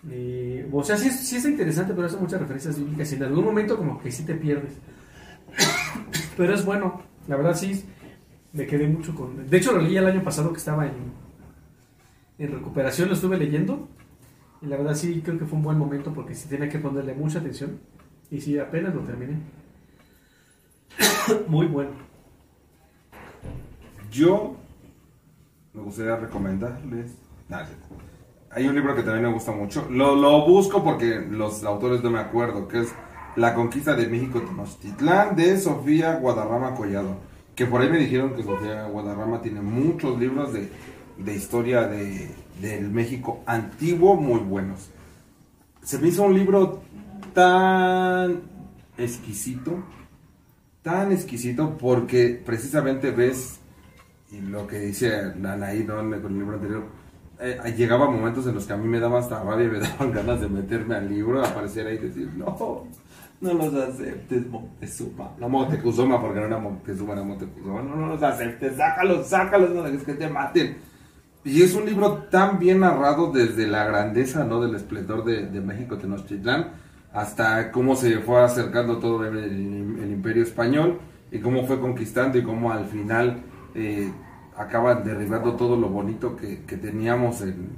[0.10, 3.46] Eh, o sea, sí, sí es interesante, pero hace muchas referencias bíblicas y en algún
[3.46, 4.74] momento como que sí te pierdes.
[6.36, 7.86] Pero es bueno, la verdad sí,
[8.52, 9.50] me quedé mucho con...
[9.50, 11.14] De hecho lo leí el año pasado que estaba en,
[12.40, 13.88] en recuperación, lo estuve leyendo
[14.62, 17.14] y la verdad sí creo que fue un buen momento porque sí tenía que ponerle
[17.14, 17.80] mucha atención
[18.30, 19.40] y sí, apenas lo terminé.
[21.48, 22.07] Muy bueno.
[24.12, 24.56] Yo
[25.74, 27.12] me gustaría recomendarles.
[28.52, 29.88] Hay un libro que también me gusta mucho.
[29.90, 32.94] Lo, lo busco porque los autores no me acuerdo, que es
[33.36, 37.18] La conquista de México Tenochtitlán de Sofía Guadarrama Collado.
[37.56, 40.70] Que por ahí me dijeron que Sofía Guadarrama tiene muchos libros de,
[41.18, 42.30] de historia de,
[42.62, 44.90] del México antiguo muy buenos.
[45.84, 46.82] Se me hizo un libro
[47.34, 48.42] tan
[48.98, 49.84] exquisito,
[50.82, 53.60] tan exquisito porque precisamente ves,
[54.32, 55.96] y lo que dice Anaí ¿no?
[55.96, 56.84] con el libro anterior,
[57.40, 60.12] eh, llegaba momentos en los que a mí me daba hasta rabia y me daban
[60.12, 62.88] ganas de meterme al libro, aparecer ahí y decir, no,
[63.40, 65.32] no los aceptes, Moctezuma.
[65.40, 67.82] No Moctezuma, porque no era Moctezuma, era Moctezuma.
[67.82, 70.78] No, no los aceptes, sácalos, sácalos, no dejes que te maten.
[71.44, 74.60] Y es un libro tan bien narrado desde la grandeza, ¿no?
[74.60, 76.72] Del esplendor de, de México Tenochtitlán
[77.14, 81.00] hasta cómo se fue acercando todo el, el, imperio español
[81.32, 83.42] y cómo fue conquistando y cómo al final
[83.78, 84.12] eh,
[84.58, 87.70] acaban derribando todo lo bonito que, teníamos en...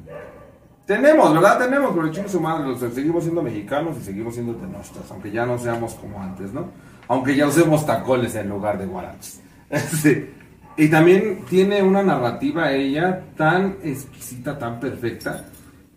[0.85, 1.59] Tenemos, ¿verdad?
[1.59, 5.59] Tenemos, pero chingo su madre, seguimos siendo mexicanos y seguimos siendo tenostas, aunque ya no
[5.59, 6.71] seamos como antes, ¿no?
[7.07, 9.41] Aunque ya usemos tacoles en lugar de guaraches.
[10.01, 10.29] sí.
[10.79, 15.43] Y también tiene una narrativa ella tan exquisita, tan perfecta,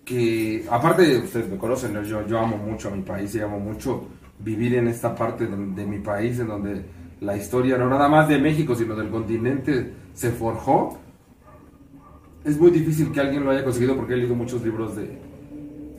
[0.04, 4.08] que aparte, ustedes me conocen, yo, yo amo mucho a mi país y amo mucho
[4.40, 6.84] vivir en esta parte de, mi país en donde
[7.22, 10.98] la historia no nada más de México, sino del continente se forjó.
[12.44, 15.18] Es muy difícil que alguien lo haya conseguido porque he leído muchos libros de...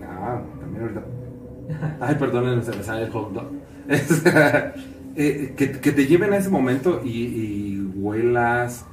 [0.02, 1.04] Ah, también ahorita...
[2.02, 3.52] Ay, perdonen, se me sale el hot dog.
[5.16, 8.86] eh, que, que, te lleven a ese momento y, y huelas,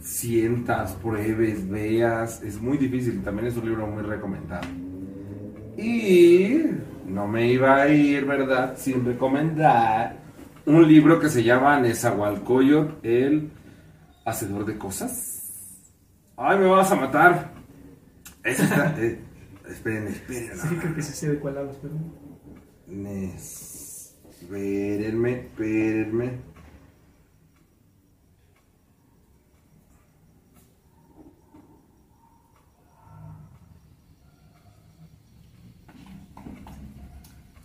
[0.00, 2.42] sientas, pruebes, veas.
[2.42, 3.22] Es muy difícil.
[3.22, 4.66] También es un libro muy recomendado.
[5.78, 6.62] Y
[7.06, 8.74] no me iba a ir, ¿verdad?
[8.76, 10.23] Sin recomendar
[10.66, 13.50] un libro que se llama Nezahualcóyotl, el
[14.24, 15.80] hacedor de cosas.
[16.36, 17.52] Ay, me vas a matar.
[18.42, 19.20] Ese está, eh,
[19.68, 20.58] esperen, esperen.
[20.58, 21.94] Sí, creo que sí sé de cuál hablas, pero...
[22.86, 24.14] Nes...
[24.40, 26.54] Espérenme, espérenme.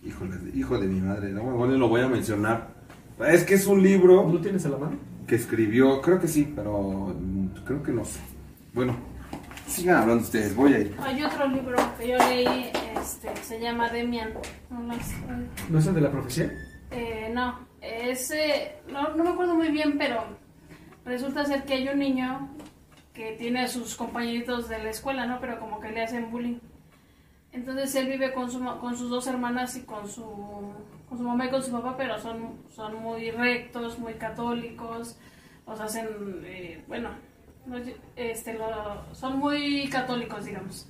[0.02, 2.79] Híjole, hijo de mi madre, no bueno, lo voy a mencionar.
[3.28, 4.28] Es que es un libro.
[4.28, 4.98] ¿Lo tienes a la mano?
[5.26, 7.14] Que escribió, creo que sí, pero
[7.64, 8.20] creo que no sé.
[8.72, 8.96] Bueno,
[9.66, 10.96] sigan hablando ustedes, voy a ir.
[11.00, 14.32] Hay otro libro que yo leí, este, se llama Demian.
[14.70, 15.12] No, no, es,
[15.68, 16.52] ¿No es el de la profecía?
[16.90, 20.24] Eh, no, ese, no, no me acuerdo muy bien, pero
[21.04, 22.48] resulta ser que hay un niño
[23.14, 25.40] que tiene a sus compañeritos de la escuela, ¿no?
[25.40, 26.58] Pero como que le hacen bullying.
[27.52, 30.24] Entonces él vive con, su, con sus dos hermanas y con su,
[31.10, 35.18] con su mamá y con su papá, pero son, son muy rectos, muy católicos,
[35.66, 36.06] los hacen,
[36.44, 37.10] eh, bueno,
[38.14, 40.88] este, lo, son muy católicos, digamos.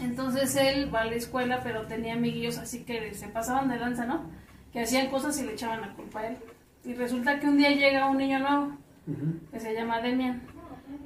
[0.00, 4.04] Entonces él va a la escuela, pero tenía amiguillos así que se pasaban de lanza,
[4.04, 4.28] ¿no?
[4.72, 6.36] Que hacían cosas y le echaban la culpa a él.
[6.84, 8.64] Y resulta que un día llega un niño nuevo,
[9.06, 9.50] uh -huh.
[9.52, 10.42] que se llama Demian.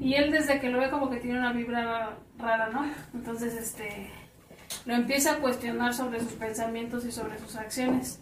[0.01, 2.91] Y él desde que lo ve como que tiene una vibra rara, ¿no?
[3.13, 4.11] Entonces, este,
[4.87, 8.21] lo empieza a cuestionar sobre sus pensamientos y sobre sus acciones.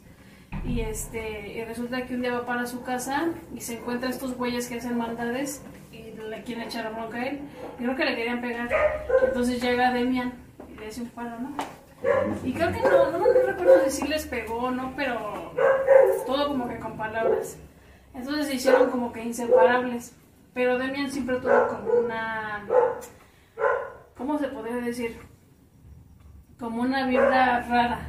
[0.65, 4.37] Y este, y resulta que un día va para su casa y se encuentra estos
[4.37, 7.41] güeyes que hacen maldades y le quieren echar la bronca a él.
[7.79, 8.69] Y creo que le querían pegar.
[9.25, 10.33] Entonces llega Demian
[10.73, 11.55] y le hace un paro, ¿no?
[12.45, 15.53] Y creo que no, no, no recuerdo si les pegó o no, pero
[16.27, 17.57] todo como que con palabras.
[18.15, 20.15] Entonces se hicieron como que inseparables.
[20.55, 22.67] Pero Demian siempre tuvo como una.
[24.17, 25.28] ¿Cómo se podría decir?
[26.59, 28.01] Como una vibra rara,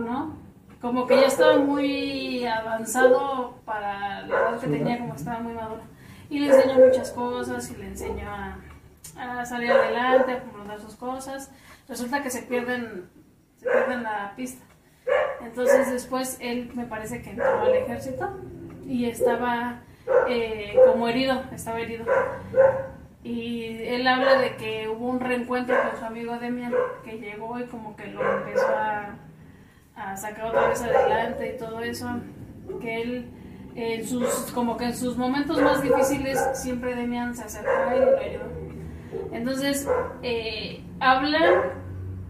[0.00, 0.36] ¿no?
[0.80, 5.82] Como que ya estaba muy avanzado para la edad que tenía, como estaba muy maduro.
[6.30, 10.94] Y le enseñó muchas cosas y le enseñó a, a salir adelante, a confrontar sus
[10.94, 11.50] cosas.
[11.88, 13.08] Resulta que se pierden,
[13.56, 14.64] se pierden la pista.
[15.40, 18.28] Entonces después él me parece que entró al ejército
[18.86, 19.80] y estaba
[20.28, 22.04] eh, como herido, estaba herido.
[23.24, 26.72] Y él habla de que hubo un reencuentro con su amigo Demian
[27.04, 29.16] que llegó y como que lo empezó a,
[29.96, 32.08] a sacar otra vez adelante y todo eso.
[32.80, 33.30] Que él,
[33.74, 38.18] en sus, como que en sus momentos más difíciles, siempre Demian se acercó y lo
[38.18, 38.44] ayudó.
[39.32, 39.88] Entonces,
[40.22, 41.72] eh, habla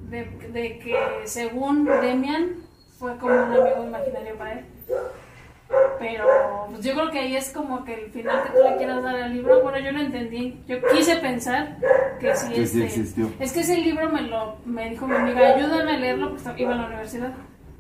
[0.09, 2.57] de, de que según Demian
[2.99, 4.64] fue como un amigo imaginario para él.
[5.99, 9.03] Pero pues yo creo que ahí es como que el final que tú le quieras
[9.03, 9.63] dar al libro.
[9.63, 10.63] Bueno, yo no entendí.
[10.67, 11.77] Yo quise pensar
[12.21, 13.33] que sí, Que sí este, existió.
[13.39, 16.73] Es que ese libro me lo me dijo mi amiga, ayúdame a leerlo porque iba
[16.75, 17.33] a la universidad.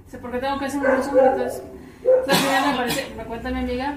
[0.04, 1.24] Dice, porque tengo que hacer un resumen.
[1.24, 1.62] Entonces,
[2.02, 3.96] entonces al final me, parece, me cuenta mi amiga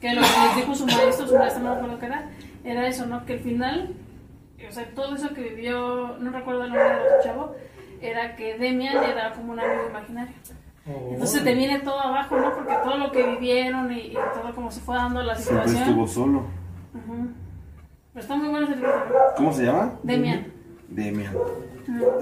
[0.00, 2.30] que lo que les dijo su maestro, su maestro no me acuerdo qué era,
[2.64, 3.24] era eso, ¿no?
[3.24, 3.94] Que el final
[4.68, 7.56] o sea, todo eso que vivió, no recuerdo el nombre del otro chavo,
[8.00, 10.34] era que Demian era como un amigo imaginario.
[10.88, 11.10] Oh.
[11.12, 12.54] Entonces te viene todo abajo, ¿no?
[12.54, 15.88] Porque todo lo que vivieron y, y todo como se fue dando la Siempre situación.
[15.88, 16.38] estuvo solo.
[16.94, 17.28] Ujú.
[18.12, 18.92] Pero está muy bueno ese libro.
[19.36, 19.92] ¿Cómo se llama?
[20.02, 20.46] Demian.
[20.88, 21.34] Demian.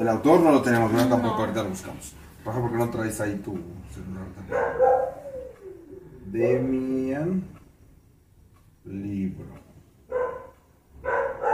[0.00, 1.40] El autor no lo tenemos, yo tampoco No.
[1.42, 2.14] ahorita lo buscamos.
[2.44, 3.52] Baja porque no traes ahí tu
[3.92, 4.58] celular también.
[6.26, 7.44] Demian
[8.84, 9.46] libro.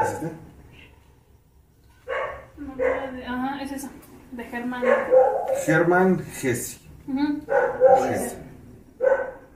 [0.02, 0.30] ¿Es este?
[2.56, 3.88] No, de- Ajá, es eso.
[4.32, 4.82] De Germán.
[5.66, 6.24] Germán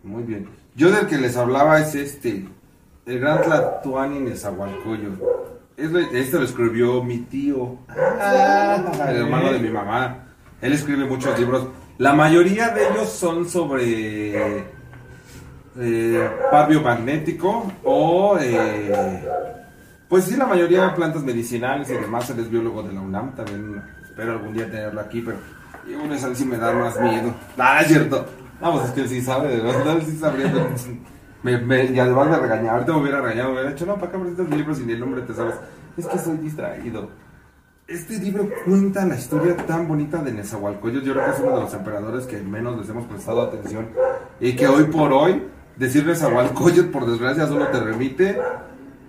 [0.03, 0.49] Muy bien.
[0.75, 2.47] Yo del que les hablaba es este,
[3.07, 5.23] el gran Tlatuani Nezahualcóyotl.
[5.77, 10.27] Este lo escribió mi tío, Ah, el hermano de mi mamá.
[10.61, 11.67] Él escribe muchos libros.
[11.99, 14.65] La mayoría de ellos son sobre
[15.77, 19.23] eh, par biomagnético o, eh,
[20.09, 22.31] pues sí, la mayoría plantas medicinales y demás.
[22.31, 23.35] Él es biólogo de la UNAM.
[23.35, 25.39] También espero algún día tenerlo aquí, pero
[25.91, 27.35] yo con esa sí me da más miedo.
[27.59, 28.25] Ah, es cierto.
[28.61, 30.53] Vamos, es que él sí sabe, de verdad, él sí sabría.
[31.43, 32.73] Me, me- y además me regañaba.
[32.79, 35.01] Ahorita me hubiera regañado, me hubiera dicho, no, ¿para qué presentas mi libro sin el
[35.01, 35.55] nombre te sabes?
[35.97, 37.09] Es que soy distraído.
[37.87, 41.05] Este libro cuenta la historia tan bonita de Nezahualcóyotl.
[41.07, 43.89] Yo creo que es uno de los emperadores que menos les hemos prestado atención.
[44.41, 45.43] Y que hoy por hoy,
[45.77, 48.39] decir Nezahualcóyotl, por desgracia, solo te remite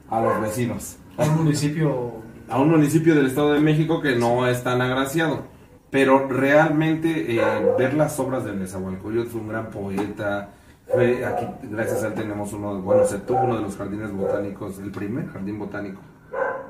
[0.09, 0.97] a los vecinos.
[1.17, 2.15] A un municipio.
[2.49, 5.43] A un municipio del Estado de México que no es tan agraciado.
[5.91, 7.41] Pero realmente eh,
[7.77, 10.49] ver las obras de Nezahualcóyotl fue un gran poeta.
[10.87, 14.77] Fue, aquí, gracias a él, tenemos uno, bueno, se tuvo uno de los jardines botánicos,
[14.79, 16.01] el primer jardín botánico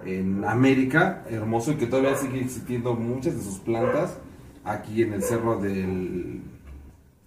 [0.05, 4.17] en América, hermoso y que todavía sigue existiendo muchas de sus plantas
[4.63, 6.41] aquí en el cerro del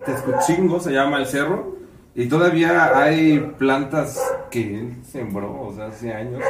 [0.05, 1.77] Tezcuchingo, se llama el cerro,
[2.15, 4.21] y todavía hay plantas
[4.51, 6.43] que él sembró, hace años.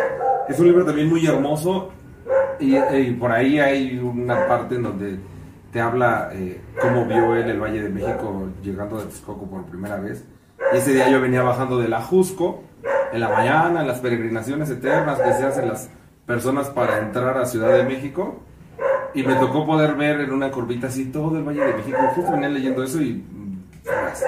[0.49, 1.91] Es un libro también muy hermoso
[2.61, 5.19] y, y por ahí hay una parte en donde
[5.73, 9.97] te habla eh, cómo vio él el Valle de México llegando de Texcoco por primera
[9.97, 10.25] vez.
[10.73, 12.63] Y ese día yo venía bajando de la Jusco
[13.13, 15.91] en la mañana, en las peregrinaciones eternas que se hacen las
[16.27, 18.41] personas para entrar a Ciudad de México.
[19.15, 21.99] Y me tocó poder ver en una curvita así todo el Valle de México.
[22.15, 23.25] Justo venía leyendo eso y
[23.83, 24.25] pues,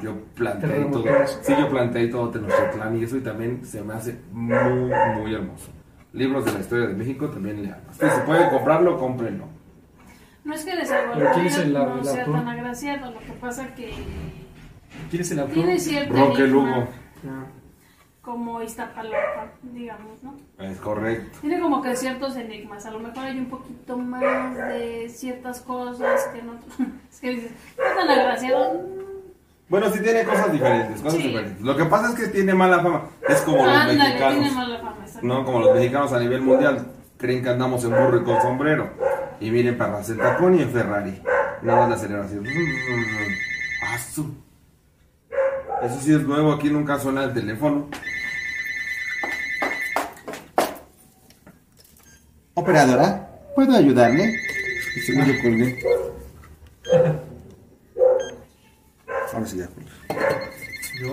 [0.00, 1.04] yo planteé Te todo.
[1.42, 5.77] Sí, yo planteé todo Tenochtitlán y eso y también se me hace muy, muy hermoso.
[6.18, 7.80] Libros de la historia de México también lean.
[7.92, 9.44] Si se puede comprarlo, cómprenlo.
[10.44, 13.32] No es que ¿Pero quién es el- Nezahualcóyotl no el sea tan agraciado, lo que
[13.40, 13.92] pasa que
[15.10, 15.54] ¿Quién es el autor?
[15.54, 16.88] tiene cierto Roque Lugo.
[18.22, 20.36] Como Iztapalapa, digamos, ¿no?
[20.58, 21.38] Es correcto.
[21.40, 26.28] Tiene como que ciertos enigmas, a lo mejor hay un poquito más de ciertas cosas
[26.34, 26.52] que no...
[27.10, 28.82] Es que dices, no tan agraciado.
[29.70, 31.26] Bueno, sí tiene cosas diferentes, cosas Sí.
[31.28, 31.60] diferentes.
[31.62, 33.02] Lo que pasa es que tiene mala fama.
[33.28, 34.38] Es como los Ándale, mexicanos.
[34.38, 35.06] tiene mala fama.
[35.22, 38.90] No, como los mexicanos a nivel mundial creen que andamos en burro y con sombrero.
[39.40, 41.20] Y miren perras en tacón y en Ferrari.
[41.62, 42.44] Nada de aceleración.
[43.82, 44.34] Ah, su.
[45.82, 47.88] Eso sí es nuevo, aquí nunca suena el teléfono.
[52.54, 54.34] Operadora, ¿puedo ayudarle?
[54.96, 55.78] Y según yo colgué.
[59.32, 59.90] Ahora sí ya colgué.
[61.00, 61.12] ¿Yo?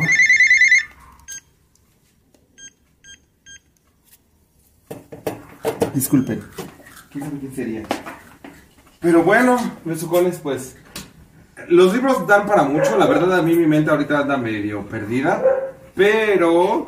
[5.96, 6.42] Disculpen.
[7.12, 7.84] ¿Quién sabe quién sería?
[9.00, 10.76] Pero bueno, besucones, pues.
[11.70, 12.98] Los libros dan para mucho.
[12.98, 15.42] La verdad, a mí mi mente ahorita anda medio perdida.
[15.96, 16.88] Pero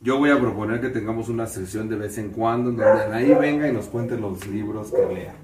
[0.00, 3.32] yo voy a proponer que tengamos una sesión de vez en cuando en donde ahí
[3.34, 5.34] venga y nos cuente los libros que lea.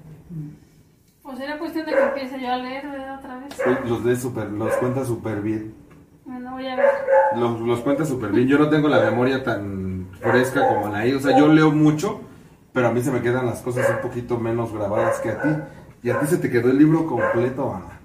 [1.23, 3.19] Pues era cuestión de que empiece yo a leer ¿verdad?
[3.19, 3.89] otra vez.
[3.89, 5.73] Los, de super, los cuenta súper bien.
[6.25, 6.85] Bueno, voy a ver.
[7.37, 8.47] Los, los cuenta súper bien.
[8.47, 11.13] Yo no tengo la memoria tan fresca como Anaí.
[11.13, 12.19] O sea, yo leo mucho,
[12.73, 15.49] pero a mí se me quedan las cosas un poquito menos grabadas que a ti.
[16.03, 17.99] Y a ti se te quedó el libro completo, Ana.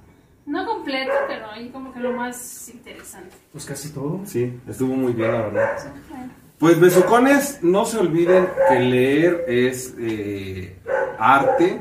[0.46, 3.34] No completo, pero ahí como que lo más interesante.
[3.52, 4.20] Pues casi todo.
[4.24, 5.76] Sí, estuvo muy bien, la verdad.
[6.10, 10.76] Bueno, Pues besucones, no se olviden que leer es eh,
[11.18, 11.80] arte.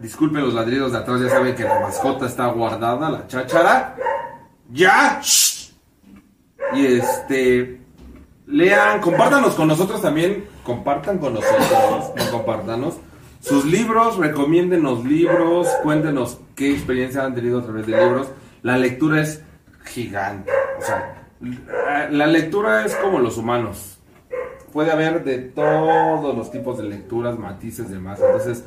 [0.00, 3.96] Disculpen los ladridos de atrás, ya saben que la mascota está guardada, la cháchara.
[4.70, 5.20] ¡Ya!
[5.22, 5.72] ¡Shh!
[6.74, 7.80] Y este.
[8.46, 10.44] Lean, compártanos con nosotros también.
[10.64, 12.96] Compartan con nosotros, no compártanos.
[13.40, 18.28] Sus libros, recomiéndenos libros, cuéntenos qué experiencia han tenido a través de libros.
[18.62, 19.42] La lectura es
[19.84, 20.50] gigante.
[20.78, 23.98] O sea, la- la lectura es como los humanos.
[24.72, 28.18] Puede haber de todos los tipos de lecturas, matices, demás.
[28.24, 28.64] Entonces,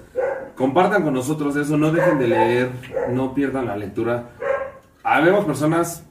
[0.55, 2.69] compartan con nosotros eso, no dejen de leer,
[3.09, 4.29] no pierdan la lectura.
[5.03, 6.05] Habemos personas.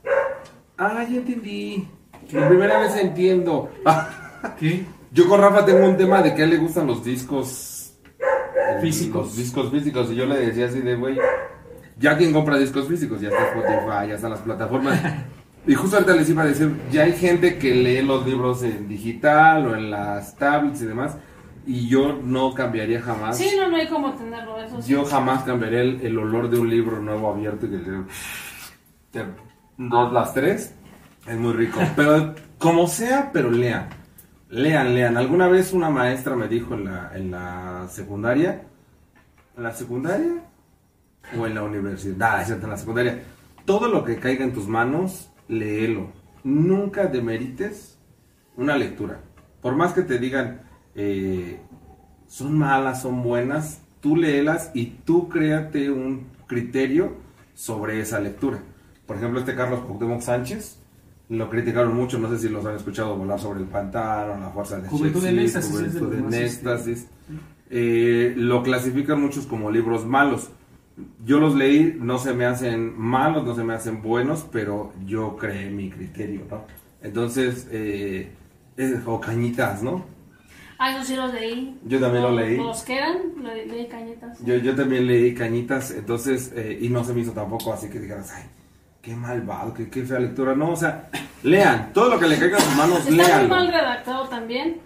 [0.77, 1.89] Ah, ya entendí.
[2.33, 3.71] Por primera vez entiendo.
[4.59, 4.85] ¿Qué?
[5.17, 8.81] Yo con Rafa tengo un tema de que a él le gustan los discos eh,
[8.83, 9.29] Físicos.
[9.29, 10.11] Los discos físicos.
[10.13, 11.17] Y yo le decía así de, güey,
[11.99, 15.01] ya quien compra discos físicos, ya está Spotify, ya están las plataformas.
[15.67, 18.87] Y justo ahorita les iba a decir, ya hay gente que lee los libros en
[18.89, 21.17] digital o en las tablets y demás.
[21.67, 23.39] Y yo no cambiaría jamás.
[23.39, 24.93] Sí, no, no hay como tenerlo, eso sí.
[24.93, 27.79] Yo jamás cambiaría el, el olor de un libro nuevo abierto y que
[29.11, 29.25] te-
[29.79, 30.75] dos las tres.
[31.27, 31.81] Es muy rico.
[31.97, 33.89] Pero como sea, pero lean.
[34.49, 35.17] Lean, lean.
[35.17, 38.63] Alguna vez una maestra me dijo en la, en la secundaria.
[39.57, 40.45] ¿En la secundaria?
[41.37, 42.45] ¿O en la universidad?
[42.45, 43.23] Cierto, en la secundaria.
[43.65, 46.13] Todo lo que caiga en tus manos, léelo.
[46.45, 47.99] Nunca demerites
[48.57, 49.21] una lectura.
[49.61, 50.63] Por más que te digan,
[50.95, 51.61] eh,
[52.29, 57.17] son malas, son buenas, tú léelas y tú créate un criterio
[57.55, 58.63] sobre esa lectura.
[59.07, 60.79] Por ejemplo, este Carlos Cuauhtémoc Sánchez,
[61.29, 64.81] lo criticaron mucho, no sé si los han escuchado volar sobre el pantano, la fuerza
[64.81, 67.07] de Juventud en éxtasis, Juventud en este, éxtasis.
[67.71, 70.51] Eh, lo clasifican muchos como libros malos.
[71.25, 75.37] Yo los leí, no se me hacen malos, no se me hacen buenos, pero yo
[75.37, 76.65] creé mi criterio, ¿no?
[77.03, 78.31] Entonces, eh,
[78.77, 80.05] eh, o cañitas, ¿no?
[80.79, 81.79] Ah, eso sí los leí.
[81.85, 82.57] Yo también lo Los- leí.
[82.57, 84.39] Los que eran, lo leí cañetas.
[84.45, 87.99] Yo, yo también leí Cañitas, entonces, eh, y no se me hizo tampoco así que
[87.99, 88.45] dijeras, ay,
[89.07, 90.57] qué malvado, qué, qué fea lectura.
[90.57, 91.09] No, o sea,
[91.45, 94.79] lean, todo lo que le caiga a sus manos, Está muy mal redactado también.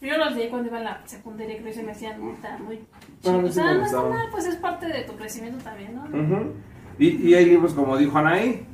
[0.00, 2.34] Yo los leí cuando iba a la secundaria, creo que se me hacían muy,
[2.66, 2.84] muy sí
[3.22, 4.10] O sea, no está gustaban.
[4.10, 6.52] mal, pues es parte de tu crecimiento también, ¿no?
[6.98, 8.64] Y, y hay libros, como dijo Anaí,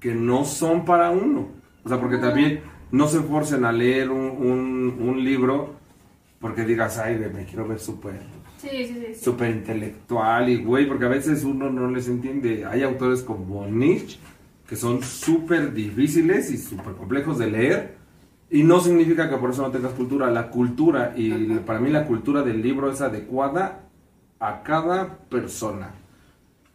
[0.00, 1.48] que no son para uno.
[1.84, 5.74] O sea, porque también no se forcen a leer un, un, un libro
[6.40, 8.20] porque digas, ay, me quiero ver súper
[8.64, 9.14] Sí, sí, sí.
[9.14, 9.24] sí.
[9.24, 12.64] súper intelectual y güey, porque a veces uno no les entiende.
[12.64, 14.18] Hay autores como Nietzsche
[14.68, 17.94] que son súper difíciles y súper complejos de leer
[18.50, 20.30] y no significa que por eso no tengas cultura.
[20.30, 21.30] La cultura y
[21.66, 23.80] para mí la cultura del libro es adecuada
[24.40, 25.90] a cada persona.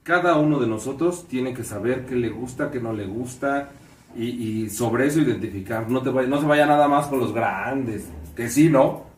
[0.03, 3.69] Cada uno de nosotros tiene que saber qué le gusta, qué no le gusta
[4.15, 5.89] y, y sobre eso identificar.
[5.89, 9.08] No, te vaya- no se vaya nada más con los grandes, que sí, ¿no?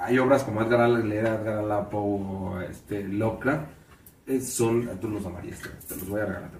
[0.00, 3.66] Hay obras como Edgar Allan Poe este, Lovecraft.
[4.26, 6.50] eh, son, tú los amarías, te los voy a regalar.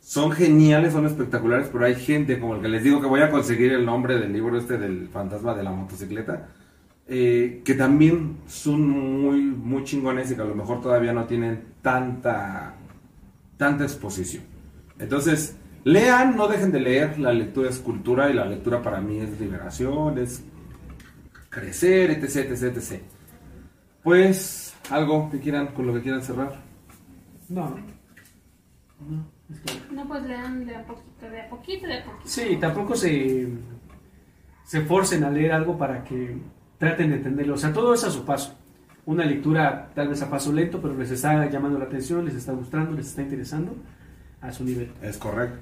[0.00, 3.30] Son geniales, son espectaculares, pero hay gente como el que les digo que voy a
[3.30, 6.48] conseguir el nombre del libro este del fantasma de la motocicleta,
[7.06, 11.62] eh, que también son muy, muy chingones y que a lo mejor todavía no tienen
[11.82, 12.74] tanta,
[13.56, 14.42] tanta exposición.
[14.98, 19.20] Entonces, lean, no dejen de leer, la lectura es cultura y la lectura para mí
[19.20, 20.42] es liberación, es
[21.60, 23.02] crecer, etc, etc, etc.
[24.02, 26.54] Pues, algo que quieran, con lo que quieran cerrar.
[27.48, 27.70] No.
[29.00, 32.28] No, es que- No, pues lean de a poquito, de a poquito, de a poquito.
[32.28, 33.48] Sí, tampoco se,
[34.64, 36.36] se forcen a leer algo para que
[36.78, 37.54] traten de entenderlo.
[37.54, 38.54] O sea, todo es a su paso.
[39.06, 42.52] Una lectura tal vez a paso lento, pero les está llamando la atención, les está
[42.52, 43.74] gustando, les está interesando
[44.40, 44.92] a su nivel.
[45.02, 45.56] Es correcto.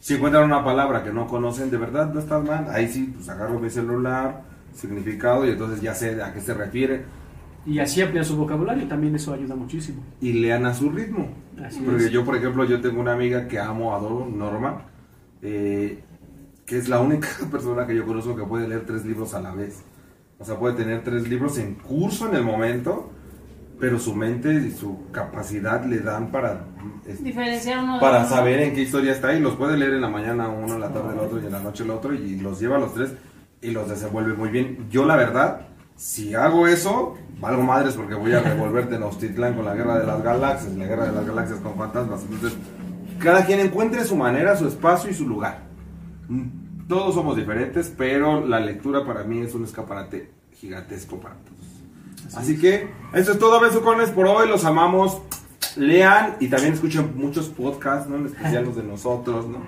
[0.00, 2.68] Si encuentran una palabra que no conocen, de verdad no estás mal.
[2.70, 4.42] Ahí sí, pues agarro mi celular,
[4.74, 7.02] significado, y entonces ya sé a qué se refiere.
[7.66, 10.02] Y así ampliar su vocabulario, también eso ayuda muchísimo.
[10.20, 11.28] Y lean a su ritmo.
[11.62, 12.10] Así Porque es.
[12.10, 14.82] yo, por ejemplo, yo tengo una amiga que amo, adoro, Norma,
[15.42, 16.02] eh,
[16.64, 19.52] que es la única persona que yo conozco que puede leer tres libros a la
[19.52, 19.82] vez.
[20.38, 23.10] O sea, puede tener tres libros en curso en el momento,
[23.80, 26.64] pero su mente y su capacidad le dan para,
[27.06, 30.00] es- Diferenciar uno de para saber en qué historia está y los puede leer en
[30.00, 32.36] la mañana uno, en la tarde el otro y en la noche el otro y
[32.38, 33.12] los lleva a los tres
[33.60, 34.88] y los desenvuelve muy bien.
[34.90, 39.64] Yo la verdad, si hago eso, valgo madres porque voy a revolverte en Tenochtitlán con
[39.64, 42.22] la guerra de las galaxias, la guerra de las galaxias con fantasmas.
[42.22, 42.58] Entonces,
[43.18, 45.62] cada quien encuentre su manera, su espacio y su lugar.
[46.88, 52.36] Todos somos diferentes, pero la lectura para mí es un escaparate gigantesco para todos.
[52.36, 54.48] Así que eso es todo, besucones, por hoy.
[54.48, 55.20] Los amamos.
[55.76, 58.16] Lean y también escuchen muchos podcasts, ¿no?
[58.16, 59.58] En especial los de nosotros, ¿no?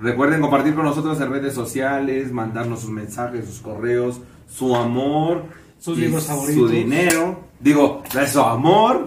[0.00, 5.44] Recuerden compartir con nosotros en redes sociales, mandarnos sus mensajes, sus correos, su amor,
[5.78, 6.70] Sus libros su favoritos.
[6.70, 7.40] dinero.
[7.60, 9.04] Digo, de su amor.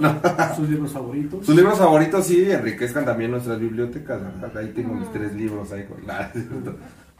[0.56, 1.46] Sus libros favoritos.
[1.46, 4.58] Sus libros favoritos sí enriquezcan también nuestras bibliotecas, ¿verdad?
[4.58, 6.32] Ahí tengo mis tres libros ahí con la-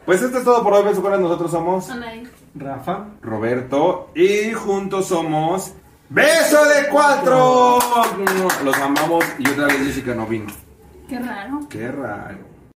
[0.04, 1.20] Pues esto es todo por hoy, besucones.
[1.20, 2.24] Nosotros somos Anaí.
[2.54, 3.06] Rafa.
[3.22, 5.72] Roberto y juntos somos
[6.10, 7.78] Beso de Cuatro.
[8.64, 10.52] Los amamos y otra vez Jessica no vino.
[11.08, 11.60] Qué raro.
[11.70, 12.51] Qué raro.